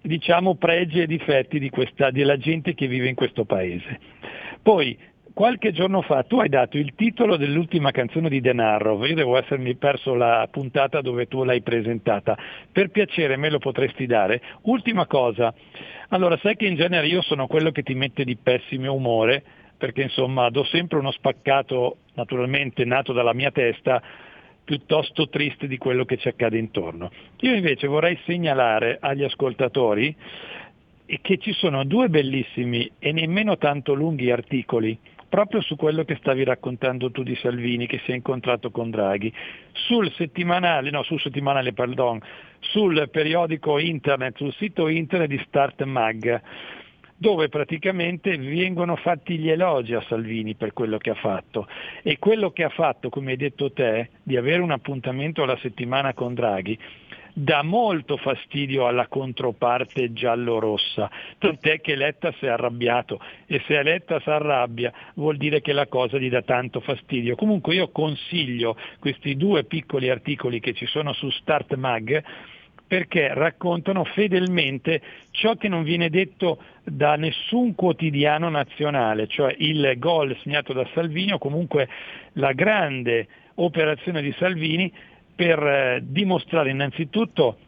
diciamo 0.03 0.57
pregi 0.57 1.01
e 1.01 1.07
difetti 1.07 1.59
di 1.59 1.71
questa, 1.71 2.11
della 2.11 2.37
gente 2.37 2.75
che 2.75 2.87
vive 2.87 3.09
in 3.09 3.15
questo 3.15 3.47
paese. 3.47 3.99
Poi 4.61 4.97
qualche 5.37 5.71
giorno 5.71 6.01
fa 6.01 6.23
tu 6.23 6.41
hai 6.41 6.49
dato 6.49 6.79
il 6.79 6.95
titolo 6.95 7.37
dell'ultima 7.37 7.91
canzone 7.91 8.31
di 8.31 8.41
Denarro, 8.41 9.05
io 9.05 9.15
devo 9.15 9.37
essermi 9.37 9.75
perso 9.75 10.15
la 10.15 10.49
puntata 10.51 11.03
dove 11.03 11.29
tu 11.29 11.45
l'hai 11.45 11.61
presentata, 11.61 12.39
per 12.73 12.89
piacere 12.89 13.37
me 13.37 13.51
lo 13.51 13.59
potresti 13.59 14.07
dare. 14.07 14.41
Ultima 14.63 15.05
cosa, 15.05 15.53
allora 16.09 16.39
sai 16.39 16.57
che 16.57 16.67
in 16.67 16.77
genere 16.77 17.07
io 17.07 17.21
sono 17.21 17.49
quello 17.49 17.71
che 17.71 17.83
ti 17.83 17.93
mette 17.93 18.25
di 18.25 18.35
pessimo 18.37 18.95
umore, 18.95 19.43
perché 19.77 20.01
insomma 20.01 20.49
do 20.49 20.65
sempre 20.65 20.97
uno 20.97 21.11
spaccato 21.11 21.99
naturalmente 22.15 22.87
nato 22.87 23.13
dalla 23.13 23.35
mia 23.35 23.51
testa 23.51 24.03
piuttosto 24.65 25.29
triste 25.29 25.67
di 25.67 25.77
quello 25.77 26.07
che 26.07 26.17
ci 26.17 26.29
accade 26.29 26.57
intorno. 26.57 27.11
Io 27.41 27.55
invece 27.55 27.89
vorrei 27.89 28.19
segnalare 28.25 28.97
agli 28.99 29.23
ascoltatori 29.23 30.17
che 31.21 31.37
ci 31.37 31.53
sono 31.53 31.85
due 31.85 32.09
bellissimi 32.09 32.91
e 32.99 33.13
nemmeno 33.13 33.59
tanto 33.59 33.93
lunghi 33.93 34.31
articoli 34.31 34.99
proprio 35.29 35.61
su 35.61 35.77
quello 35.77 36.05
che 36.05 36.17
stavi 36.17 36.45
raccontando 36.45 37.11
tu 37.11 37.23
di 37.23 37.37
Salvini 37.37 37.87
che 37.87 38.01
si 38.05 38.13
è 38.13 38.15
incontrato 38.15 38.71
con 38.71 38.91
Draghi. 38.91 39.33
Sul 39.73 40.11
settimanale, 40.13 40.91
no, 40.91 41.03
sul 41.03 41.21
settimanale, 41.21 41.73
pardon, 41.73 42.21
sul 42.61 43.09
periodico 43.11 43.79
internet, 43.79 44.37
sul 44.37 44.53
sito 44.55 44.89
internet 44.89 45.29
di 45.29 45.43
Start 45.47 45.83
Mag 45.85 46.43
dove 47.19 47.49
praticamente 47.49 48.37
vengono 48.37 48.95
fatti 48.97 49.39
gli 49.39 49.49
elogi 49.49 49.95
a 49.95 50.05
Salvini 50.07 50.55
per 50.55 50.75
quello 50.75 50.99
che 50.99 51.11
ha 51.11 51.15
fatto 51.15 51.67
e 52.03 52.19
quello 52.19 52.51
che 52.51 52.65
ha 52.65 52.69
fatto, 52.69 53.09
come 53.09 53.31
hai 53.31 53.37
detto 53.39 53.73
te, 53.73 54.11
di 54.23 54.37
avere 54.37 54.61
un 54.61 54.71
appuntamento 54.71 55.43
alla 55.43 55.57
settimana 55.57 56.13
con 56.13 56.35
Draghi, 56.35 56.79
dà 57.39 57.63
molto 57.63 58.17
fastidio 58.17 58.87
alla 58.87 59.09
controparte 59.09 60.15
giallo-rossa, 60.15 61.11
tant'è 61.37 61.83
che 61.83 61.95
Letta 61.95 62.33
si 62.39 62.47
è 62.47 62.49
arrabbiato 62.49 63.21
e 63.45 63.63
se 63.67 63.83
Letta 63.83 64.19
si 64.21 64.31
arrabbia 64.31 64.91
vuol 65.17 65.37
dire 65.37 65.61
che 65.61 65.75
la 65.75 65.87
cosa 65.87 66.17
gli 66.17 66.31
dà 66.31 66.41
tanto 66.41 66.81
fastidio. 66.81 67.37
Comunque 67.37 67.75
io 67.75 67.91
consiglio 67.91 68.79
questi 68.99 69.37
due 69.37 69.65
piccoli 69.65 70.09
articoli 70.09 70.61
che 70.61 70.73
ci 70.73 70.87
sono 70.87 71.13
su 71.13 71.29
Start 71.29 71.75
Mag 71.75 72.25
perché 72.87 73.35
raccontano 73.35 74.05
fedelmente 74.05 75.03
ciò 75.33 75.57
che 75.57 75.69
non 75.69 75.83
viene 75.83 76.09
detto 76.09 76.63
da 76.85 77.17
nessun 77.17 77.75
quotidiano 77.75 78.49
nazionale, 78.49 79.27
cioè 79.27 79.55
il 79.59 79.95
gol 79.99 80.35
segnato 80.43 80.73
da 80.73 80.89
Salvini 80.95 81.33
o 81.33 81.39
comunque 81.39 81.87
la 82.35 82.53
grande 82.53 83.29
operazione 83.57 84.23
di 84.23 84.35
Salvini 84.39 84.91
per 85.37 85.63
eh, 85.63 86.01
dimostrare 86.03 86.71
innanzitutto 86.71 87.59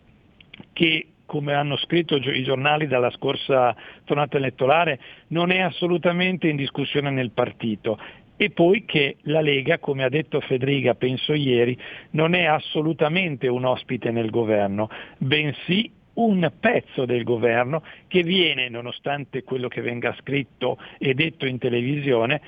che 0.73 1.09
come 1.29 1.53
hanno 1.53 1.77
scritto 1.77 2.17
i 2.17 2.43
giornali 2.43 2.87
dalla 2.87 3.11
scorsa 3.11 3.77
tornata 4.05 4.39
elettorale, 4.39 4.99
non 5.29 5.51
è 5.51 5.59
assolutamente 5.59 6.49
in 6.49 6.57
discussione 6.57 7.11
nel 7.11 7.33
partito. 7.33 7.99
E 8.35 8.49
poi 8.49 8.87
che 8.87 9.17
la 9.23 9.43
Lega, 9.43 9.79
come 9.79 10.05
ha 10.05 10.09
detto 10.09 10.41
Federica, 10.41 10.95
penso 10.95 11.35
ieri, 11.35 11.79
non 12.13 12.33
è 12.33 12.45
assolutamente 12.45 13.47
un 13.47 13.67
ospite 13.67 14.11
nel 14.11 14.31
governo, 14.31 14.89
bensì 15.19 15.93
un 16.15 16.51
pezzo 16.59 17.05
del 17.05 17.25
governo 17.25 17.83
che 18.07 18.23
viene, 18.23 18.71
nonostante 18.71 19.43
quello 19.43 19.69
che 19.69 19.83
venga 19.83 20.17
scritto 20.21 20.79
e 20.97 21.13
detto 21.13 21.45
in 21.45 21.59
televisione, 21.59 22.41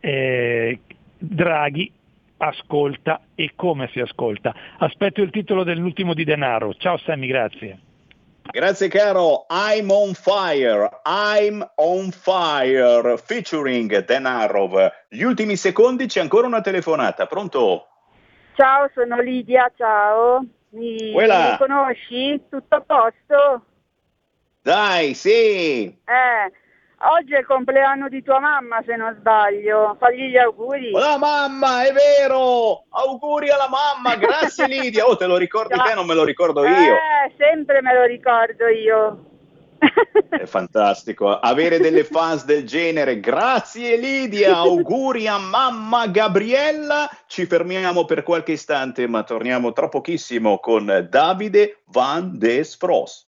eh, 0.00 0.80
Draghi 1.18 1.92
ascolta 2.42 3.20
e 3.34 3.52
come 3.54 3.88
si 3.92 4.00
ascolta. 4.00 4.54
Aspetto 4.78 5.22
il 5.22 5.30
titolo 5.30 5.62
dell'ultimo 5.62 6.12
di 6.12 6.24
Denaro. 6.24 6.74
Ciao 6.74 6.96
Sammy, 6.98 7.26
grazie. 7.28 7.78
Grazie 8.50 8.88
caro, 8.88 9.46
I'm 9.50 9.88
on 9.90 10.14
fire, 10.14 10.88
I'm 11.04 11.64
on 11.76 12.10
fire, 12.10 13.16
featuring 13.16 14.04
Denarov. 14.04 14.90
Gli 15.08 15.22
ultimi 15.22 15.54
secondi 15.54 16.06
c'è 16.06 16.20
ancora 16.20 16.48
una 16.48 16.60
telefonata, 16.60 17.26
pronto? 17.26 17.86
Ciao, 18.54 18.90
sono 18.92 19.20
Lidia, 19.20 19.70
ciao. 19.76 20.44
Mi, 20.70 21.14
mi 21.14 21.56
conosci? 21.56 22.42
Tutto 22.50 22.74
a 22.74 22.80
posto? 22.80 23.64
Dai, 24.60 25.14
sì. 25.14 25.84
Eh, 25.84 26.52
Oggi 27.04 27.34
è 27.34 27.38
il 27.38 27.46
compleanno 27.46 28.08
di 28.08 28.22
tua 28.22 28.38
mamma, 28.38 28.80
se 28.86 28.94
non 28.94 29.16
sbaglio. 29.18 29.96
Fagli 29.98 30.30
gli 30.30 30.36
auguri. 30.36 30.92
La 30.92 31.18
mamma, 31.18 31.84
è 31.84 31.92
vero! 31.92 32.84
Auguri 32.90 33.50
alla 33.50 33.68
mamma, 33.68 34.14
grazie 34.14 34.66
Lidia. 34.70 35.06
Oh, 35.06 35.16
te 35.16 35.26
lo 35.26 35.36
ricordi 35.36 35.76
te, 35.76 35.94
non 35.94 36.06
me 36.06 36.14
lo 36.14 36.22
ricordo 36.22 36.64
io. 36.64 36.94
Eh, 36.94 37.32
sempre 37.36 37.82
me 37.82 37.92
lo 37.92 38.04
ricordo 38.04 38.68
io. 38.68 39.24
È 40.30 40.46
fantastico 40.46 41.36
avere 41.36 41.80
delle 41.80 42.04
fans 42.04 42.44
del 42.44 42.64
genere. 42.64 43.18
Grazie 43.18 43.96
Lidia, 43.96 44.58
auguri 44.62 45.26
a 45.26 45.38
mamma 45.38 46.06
Gabriella. 46.06 47.10
Ci 47.26 47.46
fermiamo 47.46 48.04
per 48.04 48.22
qualche 48.22 48.52
istante, 48.52 49.08
ma 49.08 49.24
torniamo 49.24 49.72
tra 49.72 49.88
pochissimo 49.88 50.58
con 50.60 51.08
Davide 51.10 51.82
Van 51.86 52.38
Des 52.38 52.76
Fros. 52.76 53.31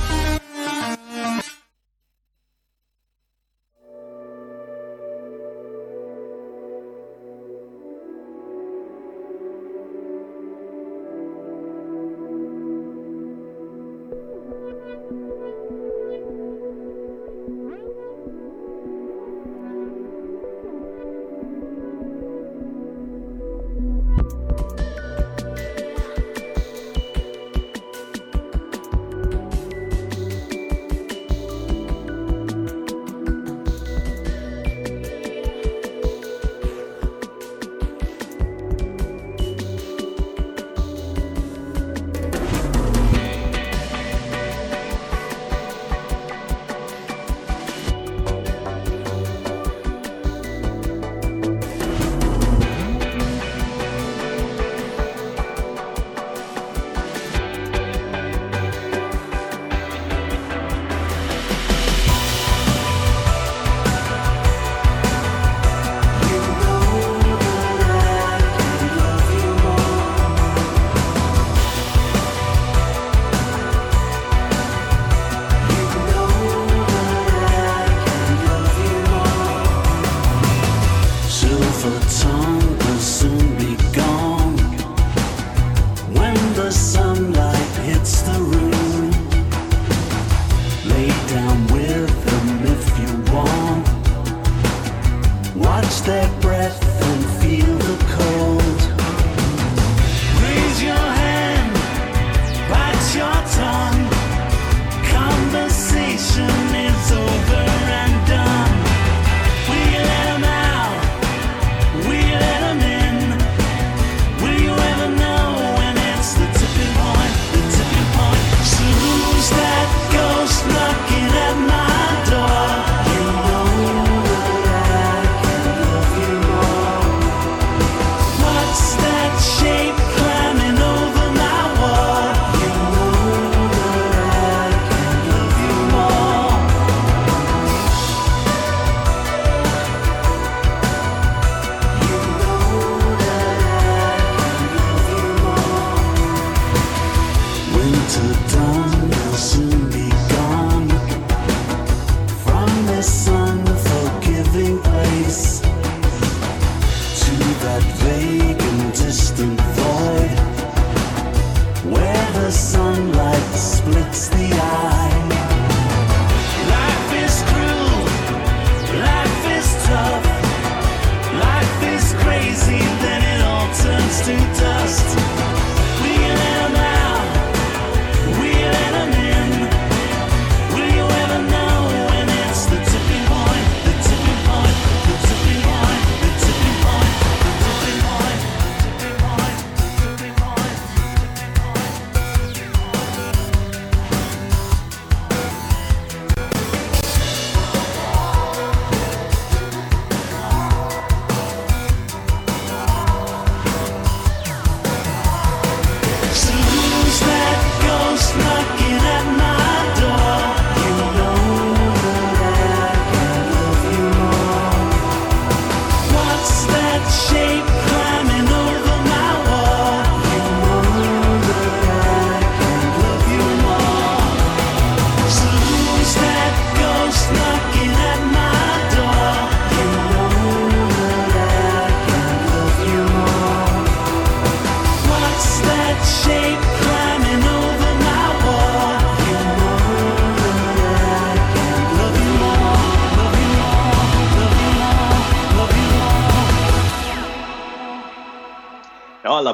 Sunlight 162.51 163.55
splits 163.55 164.27
the 164.27 164.49
eye. 164.53 164.90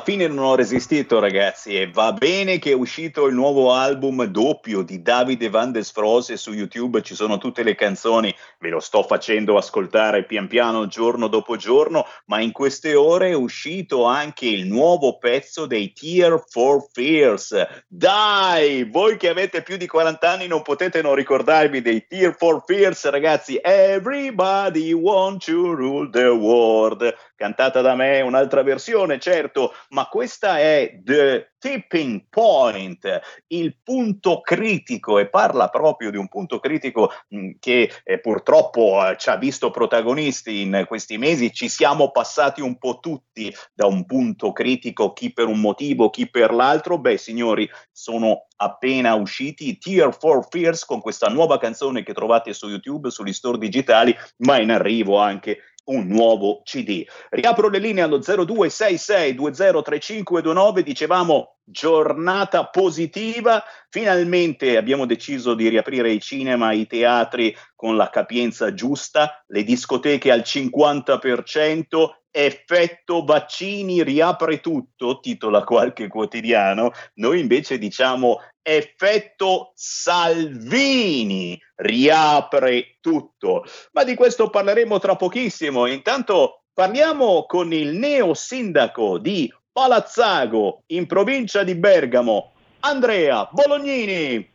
Fine 0.03 0.27
non 0.27 0.45
ho 0.45 0.55
resistito, 0.55 1.19
ragazzi, 1.19 1.77
e 1.77 1.91
va 1.91 2.13
bene 2.13 2.57
che 2.57 2.71
è 2.71 2.73
uscito 2.73 3.25
il 3.25 3.33
nuovo 3.33 3.73
album 3.73 4.23
doppio 4.23 4.81
di 4.81 5.01
Davide 5.01 5.49
Van 5.49 5.73
des 5.73 5.91
Frose 5.91 6.37
su 6.37 6.53
YouTube, 6.53 7.01
ci 7.01 7.15
sono 7.15 7.37
tutte 7.37 7.63
le 7.63 7.75
canzoni, 7.75 8.33
ve 8.59 8.69
lo 8.69 8.79
sto 8.79 9.03
facendo 9.03 9.57
ascoltare 9.57 10.23
pian 10.23 10.47
piano 10.47 10.87
giorno 10.87 11.27
dopo 11.27 11.57
giorno, 11.57 12.05
ma 12.27 12.39
in 12.39 12.53
queste 12.53 12.95
ore 12.95 13.31
è 13.31 13.35
uscito 13.35 14.05
anche 14.05 14.45
il 14.45 14.67
nuovo 14.67 15.17
pezzo 15.17 15.65
dei 15.65 15.91
Tear 15.91 16.41
for 16.47 16.87
Fears. 16.89 17.83
Dai, 17.89 18.85
voi 18.85 19.17
che 19.17 19.27
avete 19.27 19.63
più 19.63 19.75
di 19.75 19.85
40 19.85 20.29
anni 20.29 20.47
non 20.47 20.61
potete 20.61 21.01
non 21.01 21.13
ricordarvi 21.13 21.81
dei 21.81 22.07
Tear 22.07 22.33
for 22.37 22.63
Fears, 22.65 23.09
ragazzi. 23.09 23.59
Everybody 23.61 24.93
wants 24.93 25.47
to 25.47 25.75
rule 25.75 26.09
the 26.09 26.29
world 26.29 27.13
cantata 27.37 27.81
da 27.81 27.95
me 27.95 28.19
un'altra 28.19 28.63
versione, 28.63 29.19
certo, 29.19 29.73
ma 29.89 30.07
questa 30.07 30.59
è 30.59 30.99
The 31.03 31.53
Tipping 31.59 32.25
Point, 32.29 33.19
il 33.47 33.77
punto 33.81 34.41
critico, 34.41 35.19
e 35.19 35.27
parla 35.27 35.69
proprio 35.69 36.11
di 36.11 36.17
un 36.17 36.27
punto 36.27 36.59
critico 36.59 37.11
mh, 37.29 37.51
che 37.59 37.91
eh, 38.03 38.19
purtroppo 38.19 39.07
eh, 39.07 39.17
ci 39.17 39.29
ha 39.29 39.37
visto 39.37 39.69
protagonisti 39.71 40.61
in 40.61 40.85
questi 40.87 41.17
mesi, 41.17 41.53
ci 41.53 41.69
siamo 41.69 42.11
passati 42.11 42.61
un 42.61 42.77
po' 42.77 42.99
tutti 42.99 43.53
da 43.73 43.85
un 43.85 44.05
punto 44.05 44.51
critico, 44.51 45.13
chi 45.13 45.31
per 45.31 45.45
un 45.45 45.59
motivo, 45.59 46.09
chi 46.09 46.29
per 46.29 46.51
l'altro. 46.51 46.97
Beh, 46.97 47.17
signori, 47.17 47.69
sono 47.91 48.47
appena 48.57 49.13
usciti 49.13 49.77
Tear 49.77 50.15
for 50.17 50.47
Fears 50.49 50.85
con 50.85 51.01
questa 51.01 51.27
nuova 51.27 51.59
canzone 51.59 52.01
che 52.03 52.13
trovate 52.13 52.53
su 52.53 52.67
YouTube, 52.67 53.11
sugli 53.11 53.33
store 53.33 53.59
digitali, 53.59 54.15
ma 54.37 54.59
in 54.59 54.71
arrivo 54.71 55.17
anche 55.17 55.59
un 55.87 56.07
nuovo 56.07 56.61
CD. 56.63 57.05
Riapro 57.29 57.69
le 57.69 57.79
linee 57.79 58.03
allo 58.03 58.19
0266203529, 58.19 60.81
dicevamo 60.81 61.56
giornata 61.69 62.67
positiva, 62.67 63.61
finalmente 63.89 64.77
abbiamo 64.77 65.05
deciso 65.05 65.53
di 65.53 65.67
riaprire 65.67 66.11
i 66.11 66.21
cinema, 66.21 66.71
i 66.71 66.87
teatri 66.87 67.55
con 67.75 67.97
la 67.97 68.09
capienza 68.09 68.73
giusta, 68.73 69.43
le 69.47 69.63
discoteche 69.63 70.31
al 70.31 70.43
50%, 70.45 72.09
effetto 72.31 73.23
vaccini 73.23 74.03
riapre 74.03 74.59
tutto, 74.59 75.19
titola 75.19 75.63
qualche 75.63 76.07
quotidiano, 76.07 76.91
noi 77.15 77.39
invece 77.39 77.77
diciamo 77.77 78.39
effetto 78.61 79.71
Salvini 79.73 81.59
riapre 81.75 82.97
tutto. 83.01 83.65
Ma 83.93 84.03
di 84.03 84.13
questo 84.13 84.49
parleremo 84.49 84.99
tra 84.99 85.15
pochissimo. 85.15 85.87
Intanto 85.87 86.65
parliamo 86.73 87.45
con 87.45 87.73
il 87.73 87.95
neo 87.95 88.33
sindaco 88.33 89.17
di 89.17 89.51
Palazzago 89.77 90.81
in 90.87 91.05
provincia 91.05 91.61
di 91.61 91.75
Bergamo, 91.75 92.53
Andrea 92.79 93.47
Bolognini. 93.51 94.49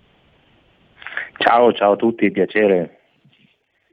Ciao, 1.39 1.73
ciao 1.73 1.93
a 1.93 1.97
tutti, 1.97 2.29
piacere. 2.33 2.99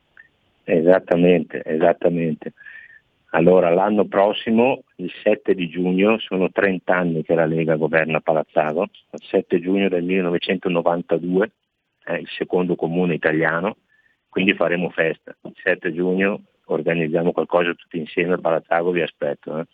Esattamente, 0.64 1.60
esattamente. 1.62 2.54
Allora, 3.32 3.68
l'anno 3.68 4.06
prossimo, 4.06 4.84
il 4.94 5.12
7 5.22 5.54
di 5.54 5.68
giugno, 5.68 6.18
sono 6.20 6.50
30 6.50 6.96
anni 6.96 7.22
che 7.22 7.34
la 7.34 7.44
Lega 7.44 7.76
governa 7.76 8.20
Palazzago, 8.20 8.84
il 8.84 9.22
7 9.28 9.60
giugno 9.60 9.90
del 9.90 10.04
1992, 10.04 11.50
è 12.02 12.14
il 12.14 12.28
secondo 12.34 12.76
comune 12.76 13.12
italiano, 13.12 13.76
quindi 14.36 14.52
faremo 14.54 14.90
festa. 14.90 15.34
Il 15.44 15.54
7 15.62 15.94
giugno 15.94 16.42
organizziamo 16.66 17.32
qualcosa 17.32 17.72
tutti 17.72 17.96
insieme 17.96 18.34
a 18.34 18.38
Palazzago, 18.38 18.90
vi 18.90 19.00
aspetto. 19.00 19.60
Eh. 19.60 19.64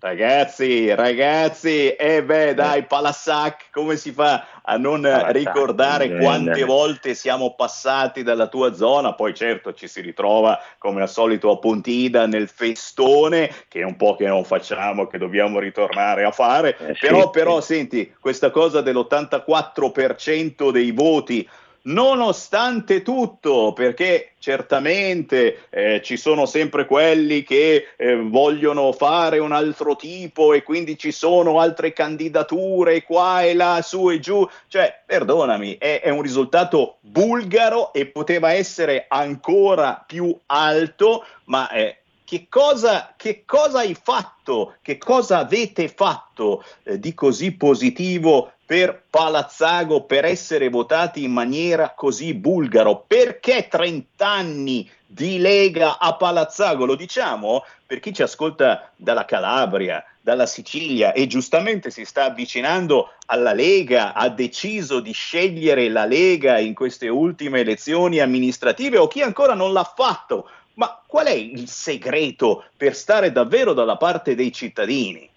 Ragazzi, 0.00 0.94
ragazzi, 0.94 1.90
e 1.90 1.96
eh 1.98 2.24
beh 2.24 2.54
dai, 2.54 2.84
Palassac, 2.84 3.68
come 3.70 3.96
si 3.96 4.12
fa 4.12 4.62
a 4.62 4.78
non 4.78 5.02
Palassac, 5.02 5.32
ricordare 5.32 6.16
quante 6.16 6.64
volte 6.64 7.12
siamo 7.12 7.54
passati 7.54 8.22
dalla 8.22 8.46
tua 8.46 8.72
zona? 8.72 9.12
Poi 9.12 9.34
certo 9.34 9.74
ci 9.74 9.88
si 9.88 10.00
ritrova 10.00 10.58
come 10.78 11.02
al 11.02 11.10
solito 11.10 11.50
a 11.50 11.58
Pontida 11.58 12.26
nel 12.26 12.48
festone, 12.48 13.50
che 13.68 13.80
è 13.80 13.84
un 13.84 13.96
po' 13.96 14.16
che 14.16 14.26
non 14.26 14.44
facciamo, 14.44 15.06
che 15.06 15.18
dobbiamo 15.18 15.58
ritornare 15.58 16.24
a 16.24 16.30
fare, 16.30 16.78
eh, 16.78 16.96
però, 16.98 17.24
sì, 17.24 17.28
però 17.30 17.60
sì. 17.60 17.74
senti, 17.74 18.14
questa 18.18 18.48
cosa 18.50 18.80
dell'84% 18.80 20.70
dei 20.70 20.92
voti 20.92 21.46
nonostante 21.88 23.02
tutto, 23.02 23.72
perché 23.72 24.32
certamente 24.38 25.66
eh, 25.70 26.00
ci 26.02 26.16
sono 26.16 26.46
sempre 26.46 26.86
quelli 26.86 27.42
che 27.42 27.88
eh, 27.96 28.16
vogliono 28.16 28.92
fare 28.92 29.38
un 29.38 29.52
altro 29.52 29.96
tipo 29.96 30.52
e 30.52 30.62
quindi 30.62 30.98
ci 30.98 31.12
sono 31.12 31.60
altre 31.60 31.92
candidature 31.92 33.02
qua 33.02 33.42
e 33.42 33.54
là, 33.54 33.80
su 33.82 34.10
e 34.10 34.18
giù, 34.20 34.46
cioè, 34.68 35.02
perdonami, 35.04 35.76
è, 35.78 36.00
è 36.02 36.10
un 36.10 36.22
risultato 36.22 36.96
bulgaro 37.00 37.92
e 37.92 38.06
poteva 38.06 38.52
essere 38.52 39.06
ancora 39.08 40.02
più 40.06 40.36
alto, 40.46 41.24
ma 41.44 41.70
eh, 41.70 41.96
che 42.28 42.44
cosa, 42.50 43.14
che 43.16 43.44
cosa, 43.46 43.78
hai 43.78 43.96
fatto, 43.98 44.74
che 44.82 44.98
cosa 44.98 45.38
avete 45.38 45.88
fatto 45.88 46.62
eh, 46.82 47.00
di 47.00 47.14
così 47.14 47.52
positivo 47.52 48.52
per 48.66 49.04
Palazzago 49.08 50.02
per 50.02 50.26
essere 50.26 50.68
votati 50.68 51.24
in 51.24 51.32
maniera 51.32 51.94
così 51.96 52.34
bulgaro? 52.34 53.02
Perché 53.06 53.68
30 53.68 54.28
anni 54.28 54.86
di 55.06 55.38
Lega 55.38 55.98
a 55.98 56.16
Palazzago? 56.16 56.84
Lo 56.84 56.96
diciamo 56.96 57.64
per 57.86 58.00
chi 58.00 58.12
ci 58.12 58.20
ascolta 58.20 58.92
dalla 58.94 59.24
Calabria, 59.24 60.04
dalla 60.20 60.44
Sicilia 60.44 61.12
e 61.14 61.26
giustamente 61.26 61.90
si 61.90 62.04
sta 62.04 62.24
avvicinando 62.24 63.12
alla 63.24 63.54
Lega, 63.54 64.12
ha 64.12 64.28
deciso 64.28 65.00
di 65.00 65.12
scegliere 65.12 65.88
la 65.88 66.04
Lega 66.04 66.58
in 66.58 66.74
queste 66.74 67.08
ultime 67.08 67.60
elezioni 67.60 68.18
amministrative 68.18 68.98
o 68.98 69.08
chi 69.08 69.22
ancora 69.22 69.54
non 69.54 69.72
l'ha 69.72 69.90
fatto. 69.96 70.50
Ma 70.78 71.02
qual 71.06 71.26
è 71.26 71.34
il 71.34 71.66
segreto 71.66 72.64
per 72.76 72.94
stare 72.94 73.32
davvero 73.32 73.72
dalla 73.72 73.96
parte 73.96 74.36
dei 74.36 74.52
cittadini? 74.52 75.28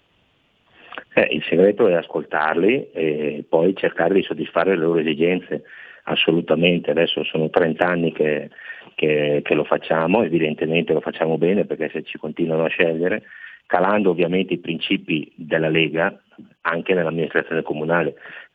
Eh, 1.14 1.28
il 1.32 1.42
segreto 1.48 1.88
è 1.88 1.94
ascoltarli 1.94 2.90
e 2.92 3.44
poi 3.48 3.74
cercare 3.74 4.14
di 4.14 4.22
soddisfare 4.22 4.76
le 4.76 4.84
loro 4.84 5.00
esigenze, 5.00 5.64
assolutamente. 6.04 6.92
Adesso 6.92 7.24
sono 7.24 7.50
30 7.50 7.84
anni 7.84 8.12
che, 8.12 8.50
che, 8.94 9.40
che 9.42 9.54
lo 9.54 9.64
facciamo, 9.64 10.22
evidentemente 10.22 10.92
lo 10.92 11.00
facciamo 11.00 11.36
bene 11.38 11.64
perché 11.64 11.90
se 11.90 12.04
ci 12.04 12.18
continuano 12.18 12.64
a 12.64 12.68
scegliere, 12.68 13.24
calando 13.66 14.10
ovviamente 14.10 14.54
i 14.54 14.58
principi 14.58 15.32
della 15.34 15.68
Lega 15.68 16.16
anche 16.60 16.94
nell'amministrazione 16.94 17.62
comunale. 17.62 18.14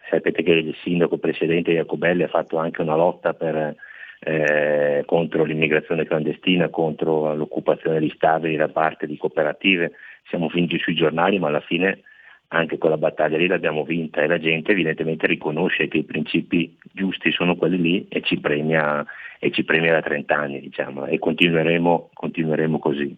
Sapete 0.09 0.41
che 0.41 0.51
il 0.51 0.75
sindaco 0.83 1.17
precedente 1.17 1.73
Jacobelli 1.73 2.23
ha 2.23 2.29
fatto 2.29 2.57
anche 2.57 2.81
una 2.81 2.95
lotta 2.95 3.33
per, 3.33 3.75
eh, 4.19 5.03
contro 5.05 5.43
l'immigrazione 5.43 6.05
clandestina, 6.05 6.69
contro 6.69 7.33
l'occupazione 7.35 7.99
di 7.99 8.11
stabili 8.15 8.55
da 8.55 8.69
parte 8.69 9.07
di 9.07 9.17
cooperative. 9.17 9.93
Siamo 10.27 10.49
finiti 10.49 10.77
sui 10.79 10.95
giornali, 10.95 11.39
ma 11.39 11.47
alla 11.47 11.61
fine 11.61 12.01
anche 12.49 12.77
quella 12.77 12.97
battaglia 12.97 13.37
lì 13.37 13.47
l'abbiamo 13.47 13.83
vinta 13.83 14.21
e 14.21 14.27
la 14.27 14.39
gente 14.39 14.71
evidentemente 14.71 15.27
riconosce 15.27 15.87
che 15.87 15.97
i 15.97 16.03
principi 16.03 16.77
giusti 16.93 17.31
sono 17.31 17.55
quelli 17.55 17.77
lì 17.77 18.07
e 18.07 18.21
ci 18.21 18.39
premia, 18.39 19.05
e 19.39 19.51
ci 19.51 19.63
premia 19.63 19.93
da 19.93 20.01
30 20.01 20.35
anni 20.35 20.59
diciamo, 20.61 21.05
e 21.05 21.19
continueremo, 21.19 22.11
continueremo 22.13 22.79
così. 22.79 23.15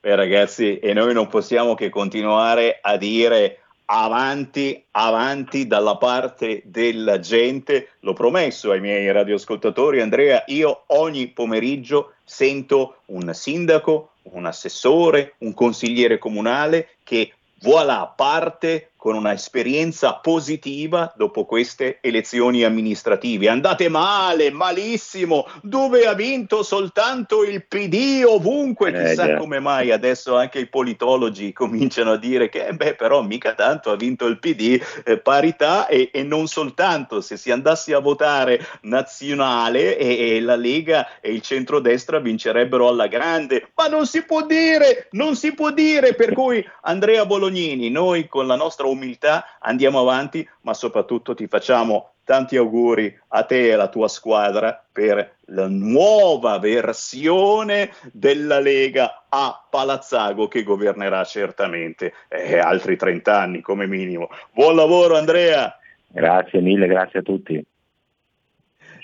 Beh, 0.00 0.16
ragazzi, 0.16 0.78
e 0.78 0.92
noi 0.92 1.14
non 1.14 1.28
possiamo 1.28 1.74
che 1.74 1.88
continuare 1.88 2.78
a 2.80 2.96
dire 2.96 3.63
avanti, 3.86 4.84
avanti 4.92 5.66
dalla 5.66 5.96
parte 5.96 6.62
della 6.64 7.18
gente. 7.18 7.90
L'ho 8.00 8.12
promesso 8.12 8.70
ai 8.70 8.80
miei 8.80 9.10
radioascoltatori, 9.12 10.00
Andrea, 10.00 10.44
io 10.46 10.84
ogni 10.88 11.28
pomeriggio 11.28 12.14
sento 12.24 13.00
un 13.06 13.32
sindaco, 13.34 14.12
un 14.22 14.46
assessore, 14.46 15.34
un 15.38 15.52
consigliere 15.54 16.18
comunale 16.18 16.96
che 17.04 17.32
voilà 17.60 18.12
parte 18.14 18.90
con 19.04 19.16
una 19.16 19.34
esperienza 19.34 20.14
positiva 20.14 21.12
dopo 21.14 21.44
queste 21.44 21.98
elezioni 22.00 22.62
amministrative. 22.62 23.50
Andate 23.50 23.90
male, 23.90 24.50
malissimo, 24.50 25.46
dove 25.60 26.06
ha 26.06 26.14
vinto 26.14 26.62
soltanto 26.62 27.44
il 27.44 27.66
PD 27.66 28.24
ovunque, 28.26 28.88
eh, 28.88 29.08
chissà 29.08 29.26
yeah. 29.26 29.36
come 29.36 29.60
mai 29.60 29.90
adesso 29.90 30.38
anche 30.38 30.58
i 30.60 30.68
politologi 30.68 31.52
cominciano 31.52 32.12
a 32.12 32.16
dire 32.16 32.48
che 32.48 32.72
beh 32.72 32.94
però 32.94 33.20
mica 33.20 33.52
tanto 33.52 33.90
ha 33.90 33.96
vinto 33.96 34.24
il 34.24 34.38
PD, 34.38 34.82
eh, 35.04 35.18
parità 35.18 35.86
e, 35.86 36.08
e, 36.10 36.22
non 36.22 36.46
soltanto, 36.46 37.20
se 37.20 37.36
si 37.36 37.50
andasse 37.50 37.92
a 37.92 37.98
votare 37.98 38.58
nazionale 38.84 39.98
e, 39.98 40.36
e 40.36 40.40
la 40.40 40.56
Lega 40.56 41.20
e 41.20 41.30
il 41.30 41.42
centrodestra 41.42 42.20
vincerebbero 42.20 42.88
alla 42.88 43.08
grande, 43.08 43.68
ma 43.74 43.86
non 43.86 44.06
si 44.06 44.24
può 44.24 44.46
dire, 44.46 45.08
non 45.10 45.36
si 45.36 45.52
può 45.52 45.70
dire, 45.72 46.14
per 46.14 46.32
cui 46.32 46.66
Andrea 46.84 47.26
Bolognini, 47.26 47.90
noi 47.90 48.28
con 48.28 48.46
la 48.46 48.56
nostra 48.56 48.92
umiltà 48.94 49.58
andiamo 49.60 50.00
avanti, 50.00 50.48
ma 50.62 50.74
soprattutto 50.74 51.34
ti 51.34 51.46
facciamo 51.46 52.14
tanti 52.24 52.56
auguri 52.56 53.14
a 53.28 53.44
te 53.44 53.66
e 53.66 53.72
alla 53.72 53.88
tua 53.88 54.08
squadra 54.08 54.82
per 54.90 55.36
la 55.48 55.68
nuova 55.68 56.58
versione 56.58 57.92
della 58.12 58.58
Lega 58.60 59.26
a 59.28 59.66
Palazzago 59.68 60.48
che 60.48 60.62
governerà 60.62 61.22
certamente 61.24 62.14
eh, 62.28 62.58
altri 62.58 62.96
30 62.96 63.38
anni 63.38 63.60
come 63.60 63.86
minimo. 63.86 64.28
Buon 64.52 64.74
lavoro 64.74 65.16
Andrea! 65.16 65.78
Grazie 66.08 66.60
mille, 66.60 66.86
grazie 66.86 67.18
a 67.18 67.22
tutti. 67.22 67.64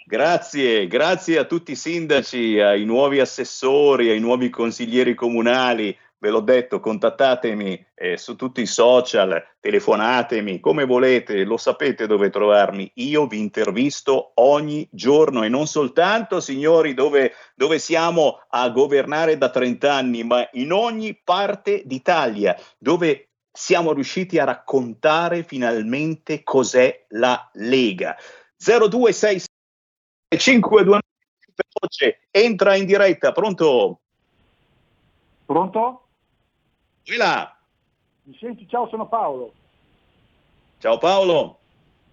Grazie, 0.06 0.88
grazie 0.88 1.38
a 1.38 1.44
tutti 1.44 1.72
i 1.72 1.76
sindaci, 1.76 2.58
ai 2.58 2.84
nuovi 2.84 3.20
assessori, 3.20 4.10
ai 4.10 4.18
nuovi 4.18 4.50
consiglieri 4.50 5.14
comunali, 5.14 5.96
ve 6.20 6.30
l'ho 6.30 6.40
detto, 6.40 6.80
contattatemi 6.80 7.86
eh, 7.94 8.16
su 8.18 8.36
tutti 8.36 8.60
i 8.60 8.66
social, 8.66 9.42
telefonatemi, 9.58 10.60
come 10.60 10.84
volete, 10.84 11.44
lo 11.44 11.56
sapete 11.56 12.06
dove 12.06 12.28
trovarmi. 12.28 12.90
Io 12.96 13.26
vi 13.26 13.38
intervisto 13.38 14.32
ogni 14.34 14.86
giorno 14.92 15.42
e 15.42 15.48
non 15.48 15.66
soltanto, 15.66 16.40
signori, 16.40 16.92
dove, 16.92 17.32
dove 17.54 17.78
siamo 17.78 18.40
a 18.50 18.68
governare 18.68 19.38
da 19.38 19.48
30 19.48 19.92
anni, 19.92 20.22
ma 20.22 20.46
in 20.52 20.72
ogni 20.72 21.18
parte 21.24 21.82
d'Italia, 21.86 22.54
dove 22.78 23.30
siamo 23.50 23.92
riusciti 23.92 24.38
a 24.38 24.44
raccontare 24.44 25.42
finalmente 25.42 26.42
cos'è 26.42 27.06
la 27.08 27.50
Lega. 27.54 28.14
0266 28.58 29.48
529 30.36 31.00
veloce, 31.54 32.28
entra 32.30 32.74
in 32.76 32.84
diretta, 32.84 33.32
pronto? 33.32 34.00
Pronto? 35.46 36.04
Qui 37.04 37.16
là. 37.16 37.56
Mi 38.24 38.36
senti? 38.38 38.68
Ciao, 38.68 38.88
sono 38.88 39.06
Paolo. 39.08 39.52
Ciao 40.78 40.98
Paolo. 40.98 41.58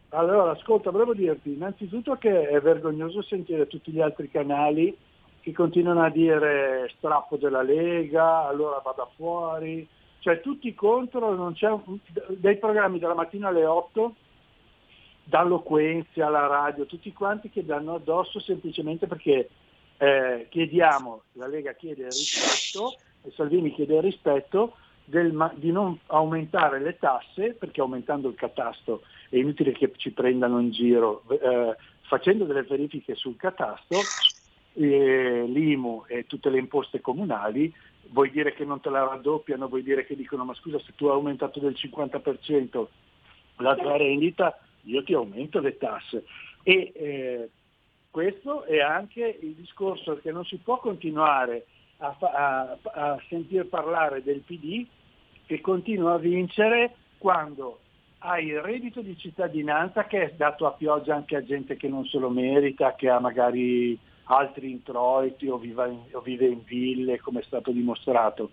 Allora, 0.09 0.51
ascolta, 0.51 0.89
volevo 0.89 1.13
dirti 1.13 1.53
innanzitutto 1.53 2.15
che 2.15 2.47
è 2.47 2.59
vergognoso 2.61 3.21
sentire 3.21 3.67
tutti 3.67 3.91
gli 3.91 3.99
altri 3.99 4.29
canali 4.29 4.95
che 5.41 5.51
continuano 5.51 6.03
a 6.03 6.09
dire 6.09 6.91
strappo 6.97 7.37
della 7.37 7.61
Lega, 7.61 8.47
allora 8.47 8.79
vada 8.83 9.07
fuori, 9.15 9.87
cioè 10.19 10.41
tutti 10.41 10.73
contro, 10.73 11.33
non 11.35 11.53
c'è 11.53 11.69
un, 11.69 11.99
dei 12.29 12.57
programmi 12.57 12.99
dalla 12.99 13.13
mattina 13.13 13.47
alle 13.49 13.65
8, 13.65 14.15
dall'Oquenzia 15.23 16.27
alla 16.27 16.47
radio, 16.47 16.85
tutti 16.85 17.13
quanti 17.13 17.49
che 17.49 17.63
danno 17.63 17.95
addosso 17.95 18.39
semplicemente 18.39 19.07
perché 19.07 19.49
eh, 19.97 20.47
chiediamo, 20.49 21.21
la 21.33 21.47
Lega 21.47 21.73
chiede 21.73 22.05
rispetto 22.05 22.95
e 23.27 23.31
Salvini 23.35 23.73
chiede 23.73 23.95
il 23.95 24.01
rispetto 24.01 24.75
del, 25.03 25.51
di 25.55 25.71
non 25.71 25.97
aumentare 26.07 26.79
le 26.79 26.97
tasse, 26.97 27.53
perché 27.53 27.81
aumentando 27.81 28.29
il 28.29 28.35
catasto 28.35 29.03
è 29.29 29.37
inutile 29.37 29.73
che 29.73 29.91
ci 29.97 30.11
prendano 30.11 30.59
in 30.59 30.71
giro, 30.71 31.23
eh, 31.29 31.75
facendo 32.01 32.45
delle 32.45 32.63
verifiche 32.63 33.15
sul 33.15 33.35
catasto, 33.35 34.11
eh, 34.73 35.43
l'IMU 35.47 36.03
e 36.07 36.25
tutte 36.25 36.49
le 36.49 36.59
imposte 36.59 37.01
comunali, 37.01 37.73
vuoi 38.09 38.31
dire 38.31 38.53
che 38.53 38.63
non 38.63 38.79
te 38.79 38.89
la 38.89 39.03
raddoppiano, 39.03 39.67
vuoi 39.67 39.83
dire 39.83 40.05
che 40.05 40.15
dicono 40.15 40.45
ma 40.45 40.53
scusa 40.53 40.79
se 40.79 40.93
tu 40.95 41.07
hai 41.07 41.13
aumentato 41.13 41.59
del 41.59 41.75
50% 41.77 42.87
la 43.57 43.75
tua 43.75 43.97
rendita, 43.97 44.57
io 44.83 45.03
ti 45.03 45.13
aumento 45.13 45.59
le 45.59 45.77
tasse. 45.77 46.23
E 46.63 46.91
eh, 46.95 47.49
questo 48.11 48.63
è 48.63 48.79
anche 48.79 49.39
il 49.41 49.53
discorso 49.53 50.17
che 50.17 50.31
non 50.31 50.45
si 50.45 50.57
può 50.57 50.79
continuare 50.79 51.65
a, 51.97 52.15
a, 52.19 52.77
a 52.83 53.21
sentir 53.27 53.67
parlare 53.67 54.23
del 54.23 54.41
PD 54.41 54.85
che 55.45 55.61
continua 55.61 56.13
a 56.13 56.17
vincere 56.17 56.93
quando 57.17 57.79
hai 58.19 58.47
il 58.47 58.61
reddito 58.61 59.01
di 59.01 59.17
cittadinanza 59.17 60.05
che 60.05 60.23
è 60.23 60.33
dato 60.35 60.65
a 60.65 60.71
pioggia 60.71 61.15
anche 61.15 61.35
a 61.35 61.43
gente 61.43 61.77
che 61.77 61.87
non 61.87 62.05
se 62.05 62.17
lo 62.17 62.29
merita, 62.29 62.95
che 62.95 63.09
ha 63.09 63.19
magari 63.19 63.97
altri 64.25 64.71
introiti 64.71 65.47
o, 65.47 65.59
in, 65.63 66.03
o 66.11 66.21
vive 66.21 66.47
in 66.47 66.63
ville, 66.63 67.19
come 67.19 67.41
è 67.41 67.43
stato 67.43 67.71
dimostrato. 67.71 68.49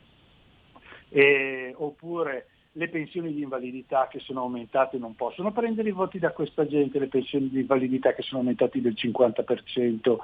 E, 1.09 1.75
oppure 1.77 2.49
le 2.73 2.89
pensioni 2.89 3.33
di 3.33 3.43
invalidità 3.43 4.09
che 4.09 4.19
sono 4.19 4.41
aumentate 4.41 4.99
non 4.99 5.15
possono 5.15 5.53
prendere 5.53 5.89
i 5.89 5.93
voti 5.93 6.19
da 6.19 6.33
questa 6.33 6.67
gente, 6.67 6.99
le 6.99 7.07
pensioni 7.07 7.49
di 7.49 7.61
invalidità 7.61 8.13
che 8.13 8.23
sono 8.23 8.41
aumentate 8.41 8.81
del 8.81 8.95
50%, 8.97 10.17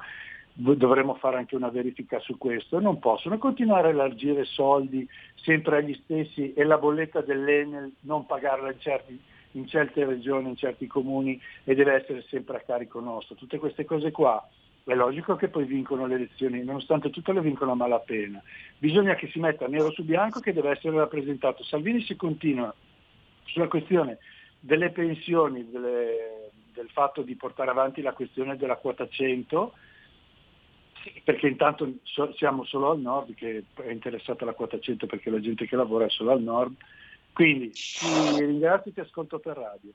dovremmo 0.53 1.15
fare 1.15 1.37
anche 1.37 1.55
una 1.55 1.69
verifica 1.69 2.19
su 2.19 2.37
questo, 2.37 2.79
non 2.79 2.99
possono 2.99 3.37
continuare 3.37 3.87
a 3.87 3.91
elargire 3.91 4.43
soldi 4.43 5.07
sempre 5.35 5.77
agli 5.77 5.99
stessi 6.03 6.53
e 6.53 6.63
la 6.63 6.77
bolletta 6.77 7.21
dell'Enel 7.21 7.91
non 8.01 8.25
pagarla 8.25 8.71
in, 8.71 8.79
certi, 8.79 9.19
in 9.51 9.67
certe 9.67 10.05
regioni, 10.05 10.49
in 10.49 10.55
certi 10.55 10.87
comuni 10.87 11.39
e 11.63 11.73
deve 11.73 11.93
essere 11.93 12.23
sempre 12.29 12.57
a 12.57 12.61
carico 12.61 12.99
nostro. 12.99 13.35
Tutte 13.35 13.59
queste 13.59 13.85
cose 13.85 14.11
qua 14.11 14.45
è 14.83 14.93
logico 14.93 15.35
che 15.35 15.47
poi 15.47 15.65
vincono 15.65 16.05
le 16.05 16.15
elezioni, 16.15 16.63
nonostante 16.63 17.09
tutto 17.09 17.31
le 17.31 17.41
vincono 17.41 17.71
a 17.71 17.75
malapena. 17.75 18.41
Bisogna 18.77 19.15
che 19.15 19.27
si 19.27 19.39
metta 19.39 19.67
nero 19.67 19.91
su 19.91 20.03
bianco 20.03 20.39
che 20.39 20.53
deve 20.53 20.71
essere 20.71 20.97
rappresentato. 20.97 21.63
Salvini 21.63 22.01
si 22.01 22.15
continua 22.15 22.73
sulla 23.45 23.67
questione 23.67 24.17
delle 24.59 24.89
pensioni, 24.89 25.69
delle, 25.69 26.51
del 26.73 26.89
fatto 26.89 27.21
di 27.21 27.35
portare 27.35 27.69
avanti 27.69 28.01
la 28.01 28.13
questione 28.13 28.57
della 28.57 28.75
quota 28.75 29.07
100, 29.07 29.73
perché 31.23 31.47
intanto 31.47 31.91
so, 32.03 32.33
siamo 32.35 32.63
solo 32.63 32.91
al 32.91 32.99
nord, 32.99 33.33
che 33.33 33.63
è 33.75 33.89
interessata 33.89 34.45
la 34.45 34.53
quota 34.53 34.79
100 34.79 35.05
perché 35.07 35.29
la 35.29 35.39
gente 35.39 35.65
che 35.65 35.75
lavora 35.75 36.05
è 36.05 36.09
solo 36.09 36.31
al 36.31 36.41
nord. 36.41 36.75
Quindi 37.33 37.71
ti 37.71 38.45
ringrazio 38.45 38.91
e 38.91 38.93
ti 38.93 38.99
ascolto 38.99 39.39
per 39.39 39.57
radio. 39.57 39.91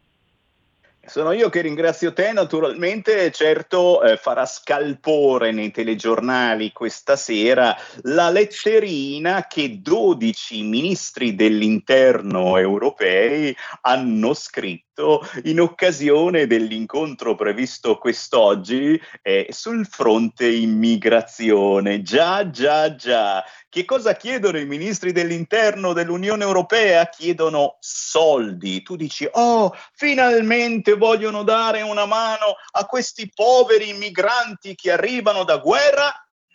Sono 1.07 1.31
io 1.31 1.49
che 1.51 1.61
ringrazio 1.61 2.13
te, 2.13 2.33
naturalmente, 2.33 3.31
certo 3.31 4.03
eh, 4.03 4.17
farà 4.17 4.45
scalpore 4.45 5.53
nei 5.53 5.71
telegiornali 5.71 6.73
questa 6.73 7.15
sera 7.15 7.77
la 8.03 8.29
letterina 8.31 9.47
che 9.47 9.81
12 9.81 10.63
ministri 10.65 11.37
dell'interno 11.37 12.57
europei 12.57 13.55
hanno 13.83 14.35
scritto 14.35 14.86
in 15.45 15.61
occasione 15.61 16.47
dell'incontro 16.47 17.35
previsto 17.35 17.99
quest'oggi 17.99 19.01
eh, 19.23 19.47
sul 19.51 19.87
fronte 19.87 20.49
immigrazione. 20.49 22.03
Già, 22.03 22.51
già, 22.51 22.95
già. 22.95 23.45
Che 23.69 23.85
cosa 23.85 24.15
chiedono 24.17 24.59
i 24.59 24.65
ministri 24.65 25.13
dell'interno 25.13 25.93
dell'Unione 25.93 26.45
Europea? 26.45 27.09
Chiedono 27.09 27.77
soldi. 27.81 28.83
Tu 28.83 28.97
dici, 28.97 29.29
oh, 29.31 29.75
finalmente 29.93 30.95
vogliono 30.95 31.43
dare 31.43 31.83
una 31.83 32.07
mano 32.07 32.57
a 32.73 32.87
questi 32.87 33.31
poveri 33.35 33.93
migranti 33.93 34.75
che 34.75 34.93
arrivano 34.93 35.45
da 35.45 35.59
guerra? 35.59 36.13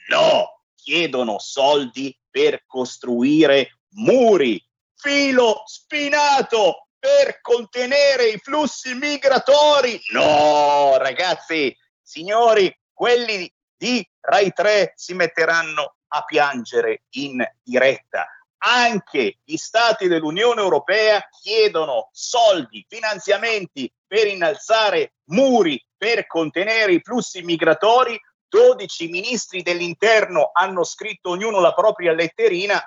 No, 0.10 0.64
chiedono 0.76 1.38
soldi 1.38 2.18
per 2.30 2.64
costruire 2.66 3.78
muri, 3.94 4.64
filo 4.96 5.64
spinato 5.66 6.88
per 7.02 7.42
contenere 7.42 8.28
i 8.28 8.38
flussi 8.38 8.94
migratori. 8.94 10.00
No, 10.12 10.98
ragazzi, 10.98 11.76
signori, 12.00 12.72
quelli 12.94 13.52
di 13.76 14.08
Rai 14.20 14.54
3 14.54 14.94
si 14.96 15.16
metteranno 15.16 15.96
a 16.10 16.24
piangere 16.24 17.06
in 17.16 17.44
diretta. 17.64 18.28
Anche 18.64 19.40
gli 19.44 19.56
stati 19.58 20.08
dell'Unione 20.08 20.62
Europea 20.62 21.28
chiedono 21.42 22.10
soldi, 22.12 22.86
finanziamenti 22.88 23.92
per 24.06 24.28
innalzare 24.28 25.14
muri 25.32 25.84
per 25.98 26.28
contenere 26.28 26.94
i 26.94 27.02
flussi 27.04 27.42
migratori. 27.42 28.20
12 28.48 29.08
ministri 29.08 29.64
dell'interno 29.64 30.52
hanno 30.54 30.84
scritto 30.84 31.32
ognuno 31.32 31.60
la 31.60 31.74
propria 31.74 32.14
letterina. 32.14 32.80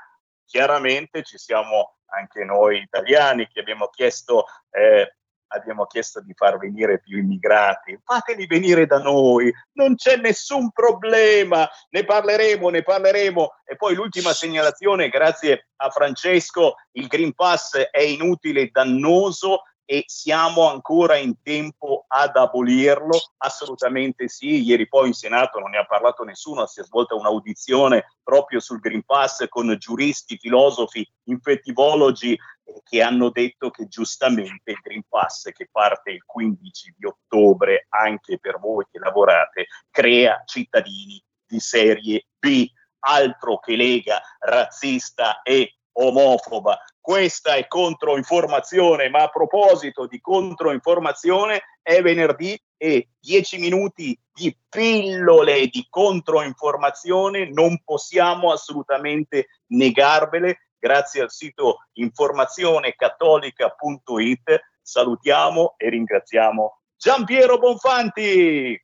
Chiaramente 0.47 1.23
ci 1.23 1.39
siamo 1.39 1.97
anche 2.07 2.45
noi 2.45 2.81
italiani 2.81 3.49
che 3.49 3.61
abbiamo 3.61 3.89
chiesto 3.89 4.47
eh, 4.71 5.17
abbiamo 5.55 5.87
chiesto 5.87 6.21
di 6.21 6.33
far 6.35 6.59
venire 6.59 7.01
più 7.01 7.19
immigrati, 7.19 7.99
fateli 8.05 8.47
venire 8.47 8.87
da 8.87 8.99
noi, 8.99 9.53
non 9.73 9.95
c'è 9.95 10.17
nessun 10.17 10.71
problema, 10.71 11.69
ne 11.91 12.05
parleremo, 12.05 12.69
ne 12.69 12.83
parleremo. 12.83 13.51
E 13.65 13.77
poi 13.77 13.95
l'ultima 13.95 14.33
segnalazione, 14.33 15.09
grazie 15.09 15.69
a 15.77 15.91
Francesco, 15.91 16.75
il 16.93 17.07
Green 17.07 17.35
Pass 17.35 17.77
è 17.77 18.01
inutile 18.01 18.69
dannoso 18.71 19.63
e 19.87 20.05
siamo 20.07 20.69
ancora 20.69 21.17
in 21.17 21.41
tempo 21.43 22.05
ad 22.09 22.37
abolirlo? 22.37 23.19
Assolutamente 23.39 24.29
sì. 24.29 24.63
Ieri 24.63 24.89
poi 24.89 25.09
in 25.09 25.13
Senato 25.13 25.59
non 25.59 25.71
ne 25.71 25.79
ha 25.79 25.85
parlato 25.85 26.25
nessuno, 26.25 26.67
si 26.67 26.81
è 26.81 26.85
svolta 26.85 27.15
un'audizione 27.15 28.17
proprio 28.23 28.61
sul 28.61 28.81
Green 28.81 29.05
Pass 29.05 29.47
con 29.49 29.75
giuristi, 29.79 30.39
filosofi, 30.39 31.07
infettivologi 31.25 32.33
eh, 32.33 32.81
che 32.83 33.03
hanno 33.03 33.31
detto 33.31 33.71
che 33.71 33.87
giustamente 33.87 34.71
il 34.71 34.81
Green 34.83 35.03
Pass 35.09 35.51
che 35.51 35.69
parte 35.71 36.11
il 36.13 36.25
15 36.25 36.95
di 36.97 37.07
ottobre 37.07 37.87
anche 37.91 38.39
per 38.39 38.59
voi 38.59 38.87
che 38.91 38.99
lavorate 38.99 39.67
crea 39.91 40.43
cittadini 40.47 41.23
di 41.47 41.61
serie 41.61 42.27
B, 42.39 42.67
altro 43.01 43.59
che 43.59 43.77
lega 43.77 44.21
razzista 44.39 45.43
e 45.43 45.77
omofoba. 45.95 46.79
Questa 47.01 47.55
è 47.55 47.67
controinformazione, 47.67 49.09
ma 49.11 49.25
a 49.25 49.29
proposito 49.29 50.07
di 50.07 50.21
controinformazione, 50.21 51.63
è 51.83 52.01
venerdì 52.01 52.57
e 52.77 53.09
10 53.21 53.59
minuti 53.59 54.17
di 54.33 54.57
pillole 54.69 55.67
di 55.69 55.87
controinformazione 55.89 57.49
non 57.51 57.81
possiamo 57.85 58.53
assolutamente 58.53 59.47
negarvele. 59.67 60.69
Grazie 60.79 61.23
al 61.23 61.31
sito 61.31 61.87
informazionecattolica.it 61.93 64.61
salutiamo 64.83 65.75
e 65.79 65.89
ringraziamo 65.89 66.81
Giampiero 66.97 67.59
Bonfanti. 67.59 68.79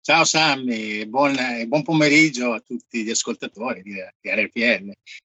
Ciao 0.00 0.24
Sammy, 0.24 1.04
buon, 1.06 1.36
buon 1.66 1.82
pomeriggio 1.82 2.52
a 2.52 2.60
tutti 2.60 3.02
gli 3.02 3.10
ascoltatori 3.10 3.82
di, 3.82 3.94
di 4.20 4.30
RPL. 4.30 4.92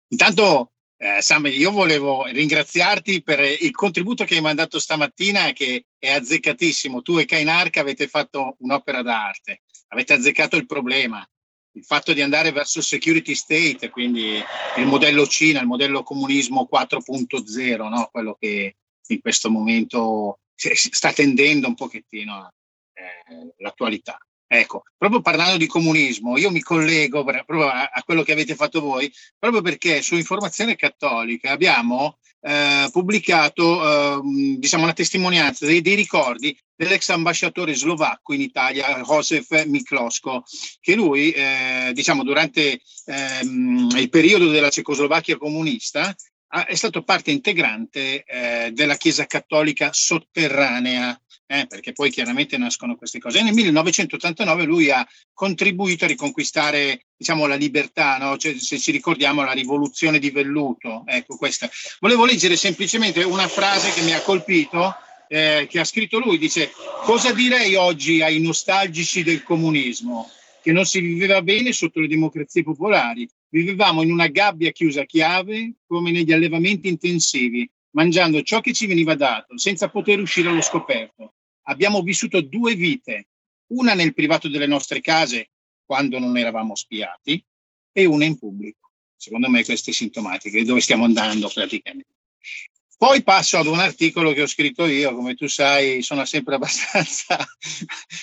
Intanto 0.09 0.73
eh, 1.03 1.23
Sam, 1.23 1.47
io 1.47 1.71
volevo 1.71 2.27
ringraziarti 2.27 3.23
per 3.23 3.41
il 3.41 3.71
contributo 3.71 4.25
che 4.25 4.35
hai 4.35 4.43
mandato 4.43 4.79
stamattina 4.79 5.51
che 5.53 5.87
è 5.99 6.11
azzeccatissimo. 6.11 7.01
Tu 7.01 7.19
e 7.19 7.25
Kainark 7.25 7.79
avete 7.79 8.07
fatto 8.07 8.57
un'opera 8.59 9.01
d'arte, 9.01 9.63
avete 9.89 10.13
azzeccato 10.13 10.57
il 10.57 10.67
problema, 10.67 11.27
il 11.73 11.85
fatto 11.85 12.13
di 12.13 12.21
andare 12.21 12.53
verso 12.53 12.81
il 12.81 12.85
security 12.85 13.35
state, 13.35 13.89
quindi 13.89 14.45
il 14.77 14.87
modello 14.87 15.27
Cina, 15.27 15.61
il 15.61 15.67
modello 15.67 16.03
comunismo 16.03 16.69
4.0, 16.71 17.89
no? 17.89 18.09
quello 18.13 18.37
che 18.39 18.77
in 19.07 19.21
questo 19.21 19.51
momento 19.51 20.41
sta 20.55 21.15
tendendo 21.15 21.67
un 21.67 21.75
pochettino 21.77 22.53
eh, 22.93 23.55
l'attualità. 23.57 24.19
Ecco, 24.53 24.83
proprio 24.99 25.21
parlando 25.21 25.57
di 25.57 25.69
comunismo, 25.69 26.37
io 26.37 26.51
mi 26.51 26.61
collego 26.61 27.23
proprio 27.23 27.69
a, 27.69 27.89
a, 27.93 28.03
quello 28.03 28.25
che 28.25 28.33
avete 28.33 28.57
fatto 28.57 28.81
voi, 28.81 29.09
proprio 29.39 29.63
perché 29.63 30.03
su 30.03 30.17
Informazione 30.17 30.75
Cattolica 30.75 31.53
abbiamo 31.53 32.19
eh, 32.41 32.89
pubblicato 32.91 34.19
eh, 34.19 34.21
diciamo 34.59 34.83
una 34.83 34.93
testimonianza 34.93 35.67
dei, 35.67 35.81
dei, 35.81 35.95
ricordi 35.95 36.59
dell'ex 36.75 37.11
ambasciatore 37.11 37.77
slovacco 37.77 38.33
in 38.33 38.41
Italia, 38.41 39.01
Josef 39.03 39.67
Miklosko, 39.67 40.43
che 40.81 40.97
lui, 40.97 41.31
eh, 41.31 41.93
diciamo, 41.93 42.25
durante 42.25 42.81
ehm, 43.05 43.91
il 43.95 44.09
periodo 44.09 44.49
della 44.49 44.71
Cecoslovacchia 44.71 45.39
comunista 45.39 46.13
è 46.67 46.75
stato 46.75 47.05
parte 47.05 47.31
integrante 47.31 48.25
eh, 48.25 48.73
della 48.73 48.97
Chiesa 48.97 49.27
Cattolica 49.27 49.91
sotterranea 49.93 51.17
eh, 51.51 51.67
perché 51.67 51.91
poi 51.91 52.11
chiaramente 52.11 52.57
nascono 52.57 52.95
queste 52.95 53.19
cose. 53.19 53.41
E 53.41 53.43
nel 53.43 53.53
1989 53.53 54.63
lui 54.63 54.89
ha 54.89 55.05
contribuito 55.35 56.05
a 56.05 56.09
riconquistare 56.09 57.07
diciamo, 57.17 57.47
la 57.47 57.57
libertà, 57.57 58.19
no? 58.19 58.37
cioè, 58.37 58.57
se 58.57 58.79
ci 58.79 58.93
ricordiamo 58.93 59.43
la 59.43 59.51
rivoluzione 59.51 60.21
di 60.21 60.31
velluto. 60.31 61.03
Ecco, 61.07 61.37
questa. 61.37 61.69
Volevo 61.99 62.25
leggere 62.25 62.55
semplicemente 62.55 63.25
una 63.25 63.49
frase 63.49 63.93
che 63.93 64.03
mi 64.03 64.13
ha 64.13 64.21
colpito, 64.21 64.95
eh, 65.29 65.67
che 65.69 65.81
ha 65.81 65.85
scritto 65.85 66.21
lui, 66.21 66.39
dice 66.39 66.71
cosa 67.03 67.33
direi 67.33 67.75
oggi 67.75 68.23
ai 68.23 68.39
nostalgici 68.39 69.25
del 69.25 69.43
comunismo? 69.43 70.31
Che 70.63 70.71
non 70.71 70.85
si 70.85 71.01
viveva 71.01 71.43
bene 71.43 71.73
sotto 71.73 71.99
le 71.99 72.07
democrazie 72.07 72.63
popolari, 72.63 73.29
vivevamo 73.49 74.03
in 74.03 74.13
una 74.13 74.29
gabbia 74.29 74.71
chiusa 74.71 75.01
a 75.01 75.07
chiave 75.07 75.73
come 75.85 76.13
negli 76.13 76.33
allevamenti 76.33 76.87
intensivi, 76.87 77.69
mangiando 77.93 78.41
ciò 78.43 78.61
che 78.61 78.73
ci 78.73 78.87
veniva 78.87 79.17
dato, 79.17 79.59
senza 79.59 79.89
poter 79.89 80.21
uscire 80.21 80.49
allo 80.49 80.61
scoperto 80.61 81.33
abbiamo 81.71 82.03
vissuto 82.03 82.41
due 82.41 82.75
vite, 82.75 83.29
una 83.69 83.95
nel 83.95 84.13
privato 84.13 84.49
delle 84.49 84.67
nostre 84.67 85.01
case 85.01 85.51
quando 85.85 86.19
non 86.19 86.37
eravamo 86.37 86.75
spiati 86.75 87.43
e 87.93 88.05
una 88.05 88.25
in 88.25 88.39
pubblico. 88.39 88.91
Secondo 89.17 89.49
me 89.49 89.65
queste 89.65 89.93
sintomatiche, 89.93 90.65
dove 90.65 90.81
stiamo 90.81 91.05
andando 91.05 91.49
praticamente. 91.53 92.15
Poi 92.97 93.23
passo 93.23 93.57
ad 93.57 93.67
un 93.67 93.79
articolo 93.79 94.33
che 94.33 94.43
ho 94.43 94.47
scritto 94.47 94.85
io, 94.85 95.15
come 95.15 95.35
tu 95.35 95.47
sai, 95.47 96.03
sono 96.03 96.25
sempre 96.27 96.57
abbastanza, 96.57 97.39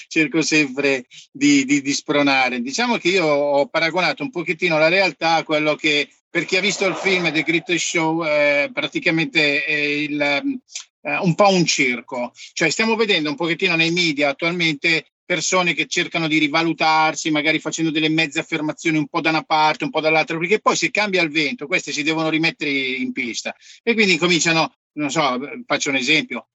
cerco 0.08 0.41
sempre 0.41 1.08
di, 1.32 1.66
di, 1.66 1.82
di, 1.82 1.93
spronare. 1.93 2.62
Diciamo 2.62 2.98
che 2.98 3.10
io 3.10 3.26
ho 3.26 3.68
paragonato 3.68 4.24
un 4.24 4.30
pochettino 4.30 4.78
la 4.78 4.88
realtà 4.88 5.36
a 5.36 5.43
quello 5.43 5.76
che, 5.76 6.10
per 6.30 6.45
chi 6.45 6.58
ha 6.58 6.62
visto 6.62 6.86
il 6.86 6.95
film 6.95 7.32
The 7.32 7.41
Greatest 7.41 7.88
Show, 7.88 8.24
eh, 8.24 8.70
praticamente 8.72 9.64
è 9.64 9.74
il, 9.74 10.60
eh, 11.08 11.18
un 11.20 11.36
po' 11.36 11.49
un 11.49 11.66
circo. 11.66 12.34
Cioè 12.53 12.70
stiamo 12.70 12.95
vedendo 12.95 13.30
un 13.30 13.36
pochettino 13.36 13.76
nei 13.76 13.91
media 13.91 14.30
attualmente 14.30 15.08
persone 15.24 15.74
che 15.74 15.88
cercano 15.88 16.28
di 16.28 16.38
rivalutarsi, 16.38 17.32
magari 17.32 17.60
facendo 17.60 17.91
delle 17.91 18.10
mezze 18.10 18.39
affermazioni 18.39 18.97
un 18.97 19.08
po' 19.08 19.22
da 19.22 19.30
una 19.30 19.43
parte, 19.43 19.84
un 19.84 19.89
po' 19.89 19.99
dall'altra, 19.99 20.38
perché 20.38 20.60
poi 20.60 20.76
se 20.76 20.91
cambia 20.91 21.22
il 21.22 21.30
vento, 21.30 21.68
queste 21.68 21.91
si 21.91 22.03
devono 22.03 22.30
rimettere 22.30 22.70
in 22.72 23.12
pista 23.12 23.53
e 23.84 23.93
quindi 23.93 24.18
cominciano, 24.18 24.74
non 24.93 25.10
so, 25.10 25.38
faccio 25.66 25.89
un 25.89 25.97
esempio, 25.97 26.47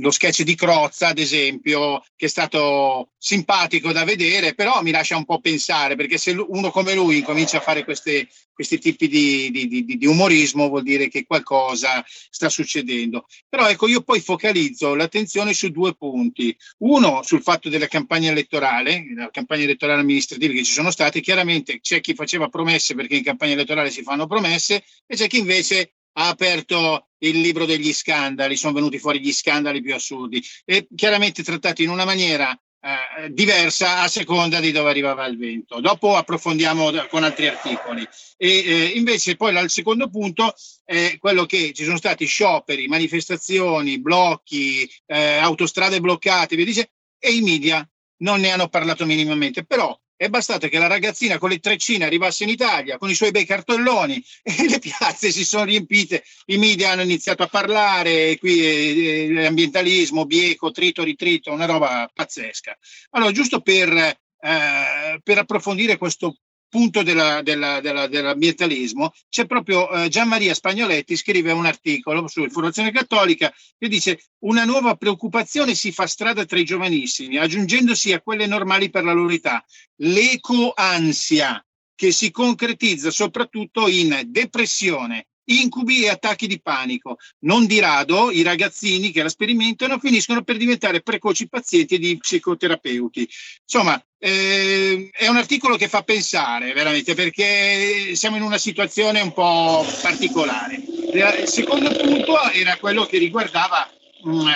lo 0.00 0.10
sketch 0.10 0.42
di 0.42 0.54
Crozza, 0.54 1.08
ad 1.08 1.18
esempio, 1.18 2.02
che 2.16 2.26
è 2.26 2.28
stato 2.28 3.10
simpatico 3.18 3.92
da 3.92 4.04
vedere, 4.04 4.54
però 4.54 4.82
mi 4.82 4.90
lascia 4.90 5.16
un 5.16 5.24
po' 5.24 5.40
pensare, 5.40 5.96
perché 5.96 6.16
se 6.16 6.30
uno 6.32 6.70
come 6.70 6.94
lui 6.94 7.22
comincia 7.22 7.58
a 7.58 7.60
fare 7.60 7.84
queste, 7.84 8.28
questi 8.54 8.78
tipi 8.78 9.06
di, 9.06 9.50
di, 9.50 9.68
di, 9.68 9.84
di, 9.84 10.06
umorismo, 10.06 10.68
vuol 10.68 10.82
dire 10.82 11.08
che 11.08 11.26
qualcosa 11.26 12.02
sta 12.06 12.48
succedendo. 12.48 13.26
Però 13.48 13.68
ecco, 13.68 13.86
io 13.86 14.00
poi 14.00 14.20
focalizzo 14.20 14.94
l'attenzione 14.94 15.52
su 15.52 15.68
due 15.68 15.94
punti. 15.94 16.56
Uno, 16.78 17.22
sul 17.22 17.42
fatto 17.42 17.68
della 17.68 17.88
campagna 17.88 18.30
elettorale, 18.30 19.04
la 19.14 19.30
campagna 19.30 19.64
elettorale 19.64 20.00
amministrativa 20.00 20.54
che 20.54 20.64
ci 20.64 20.72
sono 20.72 20.90
state, 20.90 21.20
chiaramente 21.20 21.80
c'è 21.80 22.00
chi 22.00 22.14
faceva 22.14 22.48
promesse 22.48 22.94
perché 22.94 23.16
in 23.16 23.24
campagna 23.24 23.52
elettorale 23.52 23.90
si 23.90 24.02
fanno 24.02 24.26
promesse 24.26 24.84
e 25.06 25.16
c'è 25.16 25.26
chi 25.26 25.38
invece 25.38 25.92
ha 26.14 26.28
aperto 26.28 27.08
il 27.18 27.40
libro 27.40 27.64
degli 27.64 27.92
scandali, 27.92 28.56
sono 28.56 28.74
venuti 28.74 28.98
fuori 28.98 29.20
gli 29.20 29.32
scandali 29.32 29.80
più 29.80 29.94
assurdi 29.94 30.42
e 30.64 30.86
chiaramente 30.94 31.42
trattati 31.42 31.82
in 31.82 31.90
una 31.90 32.04
maniera 32.04 32.58
eh, 32.84 33.32
diversa 33.32 34.00
a 34.00 34.08
seconda 34.08 34.60
di 34.60 34.70
dove 34.70 34.90
arrivava 34.90 35.24
il 35.24 35.38
vento. 35.38 35.80
Dopo 35.80 36.16
approfondiamo 36.16 36.92
con 37.08 37.24
altri 37.24 37.46
articoli. 37.46 38.06
E 38.36 38.48
eh, 38.48 38.84
invece 38.96 39.36
poi 39.36 39.54
il 39.56 39.70
secondo 39.70 40.10
punto 40.10 40.54
è 40.84 41.16
quello 41.18 41.46
che 41.46 41.72
ci 41.72 41.84
sono 41.84 41.96
stati 41.96 42.26
scioperi, 42.26 42.86
manifestazioni, 42.86 44.00
blocchi, 44.00 44.86
eh, 45.06 45.36
autostrade 45.36 46.00
bloccate, 46.00 46.56
via 46.56 46.64
dice, 46.66 46.90
e 47.18 47.32
i 47.32 47.40
media 47.40 47.88
non 48.18 48.40
ne 48.40 48.50
hanno 48.50 48.68
parlato 48.68 49.06
minimamente. 49.06 49.64
Però 49.64 49.98
è 50.16 50.28
bastato 50.28 50.68
che 50.68 50.78
la 50.78 50.86
ragazzina 50.86 51.38
con 51.38 51.50
le 51.50 51.58
treccine 51.58 52.04
arrivasse 52.04 52.44
in 52.44 52.50
Italia 52.50 52.98
con 52.98 53.10
i 53.10 53.14
suoi 53.14 53.30
bei 53.30 53.44
cartelloni 53.44 54.22
e 54.42 54.68
le 54.68 54.78
piazze 54.78 55.30
si 55.30 55.44
sono 55.44 55.64
riempite, 55.64 56.24
i 56.46 56.56
media 56.56 56.90
hanno 56.90 57.02
iniziato 57.02 57.42
a 57.42 57.48
parlare, 57.48 58.38
qui 58.38 58.60
eh, 58.60 59.34
eh 59.34 59.46
ambientalismo, 59.46 60.26
bieco, 60.26 60.70
trito, 60.70 61.02
ritrito, 61.02 61.52
una 61.52 61.66
roba 61.66 62.10
pazzesca. 62.12 62.76
Allora, 63.10 63.32
giusto 63.32 63.60
per, 63.60 63.92
eh, 63.92 65.20
per 65.22 65.38
approfondire 65.38 65.96
questo 65.96 66.36
punto 66.68 67.02
della, 67.02 67.42
della, 67.42 67.80
della, 67.80 68.06
dell'ambientalismo, 68.06 69.12
c'è 69.28 69.46
proprio 69.46 69.90
eh, 69.90 70.08
Gian 70.08 70.28
Maria 70.28 70.54
Spagnoletti, 70.54 71.16
scrive 71.16 71.52
un 71.52 71.66
articolo 71.66 72.26
sull'informazione 72.26 72.90
cattolica 72.90 73.52
che 73.78 73.88
dice 73.88 74.24
una 74.40 74.64
nuova 74.64 74.96
preoccupazione 74.96 75.74
si 75.74 75.92
fa 75.92 76.06
strada 76.06 76.44
tra 76.44 76.58
i 76.58 76.64
giovanissimi, 76.64 77.36
aggiungendosi 77.36 78.12
a 78.12 78.20
quelle 78.20 78.46
normali 78.46 78.90
per 78.90 79.04
la 79.04 79.12
loro 79.12 79.32
età, 79.32 79.64
l'ecoansia, 79.96 81.64
che 81.94 82.10
si 82.10 82.30
concretizza 82.30 83.10
soprattutto 83.10 83.86
in 83.88 84.22
depressione, 84.26 85.28
incubi 85.46 86.04
e 86.04 86.08
attacchi 86.08 86.46
di 86.46 86.60
panico. 86.60 87.16
Non 87.40 87.66
di 87.66 87.78
rado 87.80 88.30
i 88.30 88.42
ragazzini 88.42 89.10
che 89.10 89.22
la 89.22 89.28
sperimentano 89.28 89.98
finiscono 89.98 90.42
per 90.42 90.56
diventare 90.56 91.02
precoci 91.02 91.48
pazienti 91.48 91.98
di 91.98 92.16
psicoterapeuti. 92.16 93.28
Insomma, 93.62 94.02
eh, 94.18 95.10
è 95.12 95.28
un 95.28 95.36
articolo 95.36 95.76
che 95.76 95.88
fa 95.88 96.02
pensare 96.02 96.72
veramente 96.72 97.14
perché 97.14 98.14
siamo 98.14 98.36
in 98.36 98.42
una 98.42 98.58
situazione 98.58 99.20
un 99.20 99.32
po' 99.32 99.86
particolare. 100.00 100.76
Il 100.76 101.42
secondo 101.46 101.90
punto 101.94 102.50
era 102.50 102.76
quello 102.76 103.04
che 103.04 103.18
riguardava 103.18 103.88
um, 104.22 104.50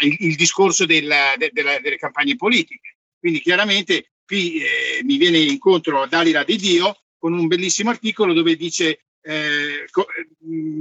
il, 0.00 0.16
il, 0.20 0.36
discorso 0.36 0.86
della, 0.86 1.34
de, 1.36 1.50
della, 1.52 1.78
delle 1.80 1.96
campagne 1.96 2.36
politiche. 2.36 2.96
Quindi 3.18 3.40
chiaramente 3.40 4.12
qui 4.24 4.60
eh, 4.60 5.02
mi 5.04 5.16
viene 5.16 5.38
incontro 5.38 6.06
Dalila 6.06 6.42
Di 6.42 6.56
Dio 6.56 6.96
con 7.18 7.32
un 7.32 7.46
bellissimo 7.46 7.90
articolo 7.90 8.32
dove 8.32 8.56
dice 8.56 9.05
eh, 9.26 9.84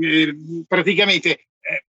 eh, 0.02 0.38
praticamente 0.68 1.48
eh, 1.60 1.86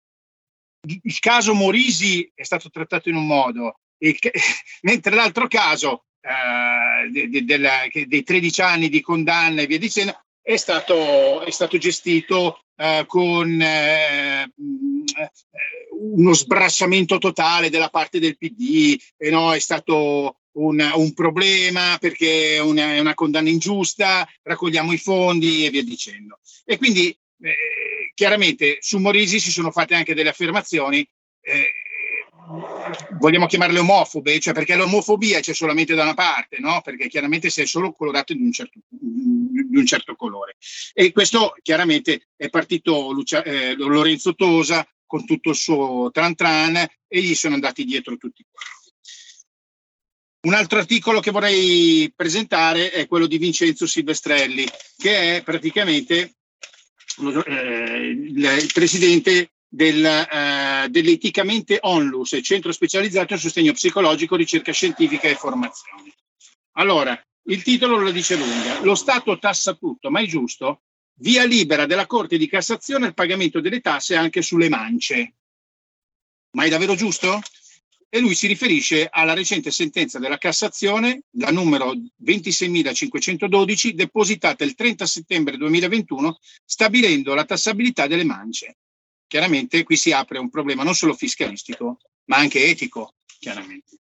il 0.82 1.20
caso 1.20 1.54
Morisi 1.54 2.32
è 2.34 2.44
stato 2.44 2.70
trattato 2.70 3.10
in 3.10 3.16
un 3.16 3.26
modo, 3.26 3.80
e, 3.98 4.16
mentre 4.84 5.16
l'altro 5.16 5.48
caso 5.48 6.06
eh, 6.22 7.10
de, 7.10 7.30
de, 7.30 7.44
della, 7.44 7.88
dei 7.92 8.24
13 8.24 8.62
anni 8.62 8.90
di 8.90 9.02
condanna 9.02 9.62
e 9.62 9.66
via 9.66 9.80
dicendo 9.80 10.18
è 10.42 10.58
stato, 10.58 11.42
è 11.42 11.52
stato 11.52 11.78
gestito 11.78 12.66
eh, 12.76 13.06
con 13.08 13.62
eh, 13.62 14.52
uno 16.02 16.34
sbracciamento 16.34 17.18
totale 17.18 17.70
della 17.70 17.90
parte 17.90 18.20
del 18.20 18.38
PD, 18.38 19.00
e 19.18 19.30
no, 19.30 19.54
è 19.54 19.60
stato 19.60 20.42
un, 20.54 20.92
un 20.96 21.14
problema 21.14 21.98
perché 22.00 22.56
è 22.56 22.60
una, 22.60 23.00
una, 23.00 23.14
condanna 23.14 23.50
ingiusta, 23.50 24.28
raccogliamo 24.42 24.92
i 24.92 24.98
fondi 24.98 25.66
e 25.66 25.70
via 25.70 25.84
dicendo. 25.84 26.40
E 26.66 26.78
quindi 26.78 27.10
eh, 27.10 28.12
chiaramente 28.14 28.78
su 28.82 28.98
Morisi 28.98 29.40
si 29.40 29.52
sono 29.52 29.72
fatte 29.72 29.96
anche 29.96 30.14
delle 30.14 30.30
affermazioni, 30.30 31.08
eh, 31.42 31.72
vogliamo 33.20 33.46
chiamarle 33.46 33.80
omofobe, 33.80 34.40
cioè 34.40 34.54
perché 34.54 34.76
l'omofobia 34.76 35.40
c'è 35.40 35.54
solamente 35.54 35.96
da 35.96 36.04
una 36.04 36.14
parte, 36.14 36.60
no? 36.60 36.82
perché 36.84 37.08
chiaramente 37.08 37.50
si 37.50 37.62
è 37.62 37.66
solo 37.66 37.94
colorato 37.94 38.34
di 38.34 38.42
un, 38.42 38.52
certo, 38.52 38.80
di 38.90 39.78
un 39.78 39.86
certo 39.86 40.16
colore. 40.16 40.58
E 40.94 41.12
questo 41.12 41.56
chiaramente 41.62 42.30
è 42.36 42.50
partito 42.50 43.12
Lucia, 43.12 43.44
eh, 43.44 43.76
Lorenzo 43.76 44.36
Tosa 44.36 44.86
con 45.06 45.26
tutto 45.26 45.52
il 45.52 45.56
suo 45.56 46.10
tran 46.12 46.36
tran 46.36 46.76
e 46.76 47.22
gli 47.22 47.36
sono 47.36 47.54
andati 47.54 47.84
dietro 47.86 48.18
tutti 48.18 48.46
quanti. 48.50 48.83
Un 50.46 50.54
altro 50.54 50.78
articolo 50.78 51.22
che 51.22 51.32
vorrei 51.32 52.12
presentare 52.14 52.92
è 52.92 53.08
quello 53.08 53.28
di 53.28 53.38
Vincenzo 53.38 53.88
Silvestrelli, 53.88 54.68
che 54.98 55.38
è 55.38 55.44
praticamente 55.44 56.36
eh, 57.46 58.10
il 58.10 58.70
presidente 58.74 59.54
del, 59.66 60.04
eh, 60.04 60.88
dell'Eticamente 60.90 61.78
Onlus, 61.82 62.38
centro 62.44 62.74
specializzato 62.74 63.34
in 63.34 63.40
sostegno 63.40 63.72
psicologico, 63.72 64.36
ricerca 64.36 64.74
scientifica 64.74 65.30
e 65.30 65.36
formazione. 65.36 66.14
Allora, 66.74 67.18
il 67.46 67.64
titolo 67.64 67.98
lo 67.98 68.12
dice 68.12 68.36
lunga. 68.36 68.82
Lo 68.82 68.96
Stato 68.96 69.40
tassa 69.40 69.76
tutto, 69.76 70.12
ma 70.12 70.20
è 70.20 70.26
giusto? 70.26 70.82
Via 71.20 71.46
libera 71.46 71.86
della 71.86 72.06
Corte 72.06 72.38
di 72.38 72.50
Cassazione 72.50 73.06
al 73.06 73.14
pagamento 73.14 73.62
delle 73.62 73.80
tasse 73.80 74.18
anche 74.18 74.42
sulle 74.42 74.68
mance. 74.68 75.36
Ma 76.52 76.66
è 76.66 76.70
davvero 76.70 76.96
giusto? 76.96 77.42
E 78.16 78.20
lui 78.20 78.36
si 78.36 78.46
riferisce 78.46 79.08
alla 79.10 79.34
recente 79.34 79.72
sentenza 79.72 80.20
della 80.20 80.38
Cassazione, 80.38 81.24
la 81.38 81.50
numero 81.50 81.96
26.512, 82.24 83.90
depositata 83.90 84.64
il 84.64 84.76
30 84.76 85.04
settembre 85.08 85.58
2021, 85.58 86.38
stabilendo 86.64 87.34
la 87.34 87.44
tassabilità 87.44 88.06
delle 88.06 88.24
mance. 88.24 88.78
Chiaramente 89.26 89.82
qui 89.82 89.96
si 89.96 90.12
apre 90.12 90.38
un 90.38 90.52
problema 90.52 90.84
non 90.84 90.94
solo 90.94 91.16
fiscalistico, 91.16 91.98
ma 92.26 92.38
anche 92.38 92.68
etico, 92.68 93.16
chiaramente. 93.40 93.98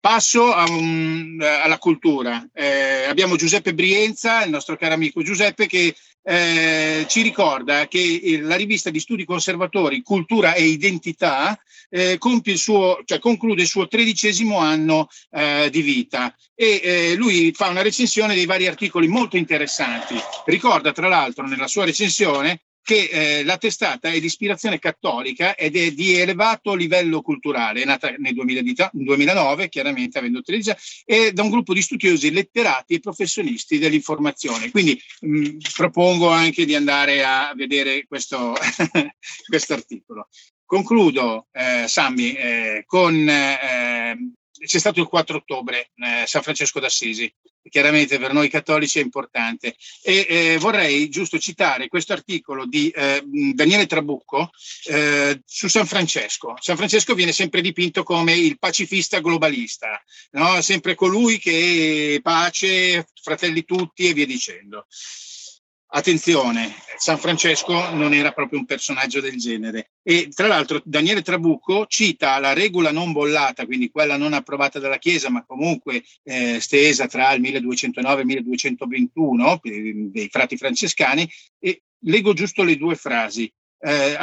Passo 0.00 0.52
un, 0.68 1.40
alla 1.40 1.78
cultura. 1.78 2.44
Eh, 2.52 3.04
abbiamo 3.04 3.36
Giuseppe 3.36 3.74
Brienza, 3.74 4.42
il 4.42 4.50
nostro 4.50 4.76
caro 4.76 4.94
amico 4.94 5.22
Giuseppe, 5.22 5.68
che 5.68 5.94
eh, 6.28 7.06
ci 7.08 7.22
ricorda 7.22 7.86
che 7.86 8.40
la 8.42 8.56
rivista 8.56 8.90
di 8.90 8.98
studi 8.98 9.24
conservatori 9.24 10.02
Cultura 10.02 10.54
e 10.54 10.64
Identità 10.64 11.56
eh, 11.88 12.18
il 12.20 12.58
suo, 12.58 13.00
cioè, 13.04 13.20
conclude 13.20 13.62
il 13.62 13.68
suo 13.68 13.86
tredicesimo 13.86 14.58
anno 14.58 15.06
eh, 15.30 15.68
di 15.70 15.82
vita 15.82 16.34
e 16.52 16.80
eh, 16.82 17.14
lui 17.14 17.52
fa 17.52 17.68
una 17.68 17.82
recensione 17.82 18.34
dei 18.34 18.44
vari 18.44 18.66
articoli 18.66 19.06
molto 19.06 19.36
interessanti. 19.36 20.16
Ricorda 20.46 20.90
tra 20.90 21.06
l'altro 21.06 21.46
nella 21.46 21.68
sua 21.68 21.84
recensione 21.84 22.62
che 22.86 23.08
eh, 23.10 23.42
la 23.42 23.58
testata 23.58 24.10
è 24.10 24.20
di 24.20 24.26
ispirazione 24.26 24.78
cattolica 24.78 25.56
ed 25.56 25.74
è 25.74 25.90
di 25.90 26.20
elevato 26.20 26.72
livello 26.76 27.20
culturale, 27.20 27.82
è 27.82 27.84
nata 27.84 28.14
nel 28.16 28.32
2009, 28.32 29.68
chiaramente 29.68 30.18
avendo 30.18 30.40
13 30.40 30.70
anni, 30.70 30.78
e 31.04 31.32
da 31.32 31.42
un 31.42 31.50
gruppo 31.50 31.74
di 31.74 31.82
studiosi 31.82 32.30
letterati 32.30 32.94
e 32.94 33.00
professionisti 33.00 33.78
dell'informazione. 33.78 34.70
Quindi 34.70 34.96
mh, 35.22 35.56
propongo 35.74 36.28
anche 36.28 36.64
di 36.64 36.76
andare 36.76 37.24
a 37.24 37.52
vedere 37.56 38.06
questo 38.06 38.54
articolo. 39.74 40.28
Concludo, 40.64 41.48
eh, 41.50 41.88
Sammy, 41.88 42.34
eh, 42.34 42.84
con... 42.86 43.28
C'è 44.64 44.78
stato 44.78 45.00
il 45.00 45.06
4 45.06 45.36
ottobre, 45.38 45.90
eh, 45.96 46.26
San 46.26 46.42
Francesco 46.42 46.80
d'Assisi, 46.80 47.32
chiaramente 47.68 48.18
per 48.18 48.32
noi 48.32 48.48
cattolici 48.48 48.98
è 48.98 49.02
importante. 49.02 49.76
E 50.02 50.26
eh, 50.28 50.58
vorrei 50.58 51.08
giusto 51.08 51.38
citare 51.38 51.88
questo 51.88 52.12
articolo 52.12 52.66
di 52.66 52.88
eh, 52.90 53.22
Daniele 53.52 53.86
Trabucco 53.86 54.50
eh, 54.84 55.40
su 55.44 55.68
San 55.68 55.86
Francesco. 55.86 56.54
San 56.60 56.76
Francesco 56.76 57.14
viene 57.14 57.32
sempre 57.32 57.60
dipinto 57.60 58.02
come 58.02 58.34
il 58.34 58.58
pacifista 58.58 59.20
globalista, 59.20 60.00
no? 60.32 60.60
sempre 60.62 60.94
colui 60.94 61.38
che 61.38 62.20
pace, 62.22 63.06
fratelli 63.22 63.64
tutti 63.64 64.08
e 64.08 64.12
via 64.12 64.26
dicendo. 64.26 64.86
Attenzione, 65.88 66.74
San 66.96 67.16
Francesco 67.16 67.90
non 67.90 68.12
era 68.12 68.32
proprio 68.32 68.58
un 68.58 68.66
personaggio 68.66 69.20
del 69.20 69.36
genere. 69.36 69.92
E 70.02 70.28
tra 70.34 70.48
l'altro 70.48 70.82
Daniele 70.84 71.22
Trabucco 71.22 71.86
cita 71.86 72.38
la 72.40 72.52
regola 72.52 72.90
non 72.90 73.12
bollata, 73.12 73.66
quindi 73.66 73.90
quella 73.90 74.16
non 74.16 74.32
approvata 74.32 74.80
dalla 74.80 74.98
Chiesa, 74.98 75.30
ma 75.30 75.44
comunque 75.44 76.02
eh, 76.24 76.58
stesa 76.60 77.06
tra 77.06 77.32
il 77.32 77.40
1209 77.40 78.20
e 78.20 78.24
il 78.24 78.28
1221 78.28 79.60
dei 79.62 80.28
frati 80.28 80.56
francescani, 80.56 81.30
e 81.60 81.82
leggo 82.00 82.32
giusto 82.32 82.64
le 82.64 82.76
due 82.76 82.96
frasi. 82.96 83.50
Eh, 83.78 84.16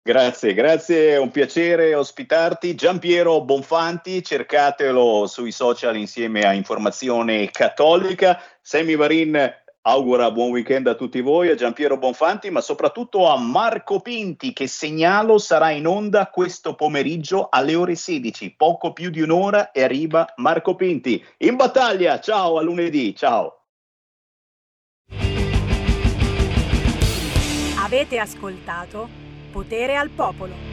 Grazie, 0.00 0.54
grazie, 0.54 1.14
è 1.14 1.18
un 1.18 1.32
piacere 1.32 1.92
ospitarti. 1.96 2.76
Giampiero 2.76 3.42
Bonfanti, 3.42 4.22
cercatelo 4.22 5.26
sui 5.26 5.50
social 5.50 5.96
insieme 5.96 6.42
a 6.42 6.52
Informazione 6.52 7.50
Cattolica. 7.50 8.40
Semi 8.60 8.94
Varin 8.94 9.60
augura 9.82 10.30
buon 10.30 10.50
weekend 10.50 10.86
a 10.86 10.94
tutti 10.94 11.20
voi, 11.20 11.50
a 11.50 11.54
Giampiero 11.54 11.98
Bonfanti, 11.98 12.50
ma 12.50 12.60
soprattutto 12.60 13.28
a 13.28 13.38
Marco 13.38 14.00
Pinti, 14.00 14.52
che 14.52 14.66
segnalo 14.66 15.38
sarà 15.38 15.70
in 15.70 15.86
onda 15.86 16.26
questo 16.26 16.74
pomeriggio 16.74 17.48
alle 17.50 17.74
ore 17.74 17.94
16, 17.94 18.54
poco 18.56 18.92
più 18.92 19.10
di 19.10 19.20
un'ora 19.20 19.70
e 19.72 19.82
arriva 19.82 20.32
Marco 20.36 20.74
Pinti. 20.74 21.22
In 21.38 21.56
battaglia, 21.56 22.20
ciao, 22.20 22.58
a 22.58 22.62
lunedì, 22.62 23.14
ciao. 23.14 23.58
Avete 27.78 28.18
ascoltato? 28.18 29.08
Potere 29.50 29.96
al 29.96 30.08
popolo. 30.08 30.71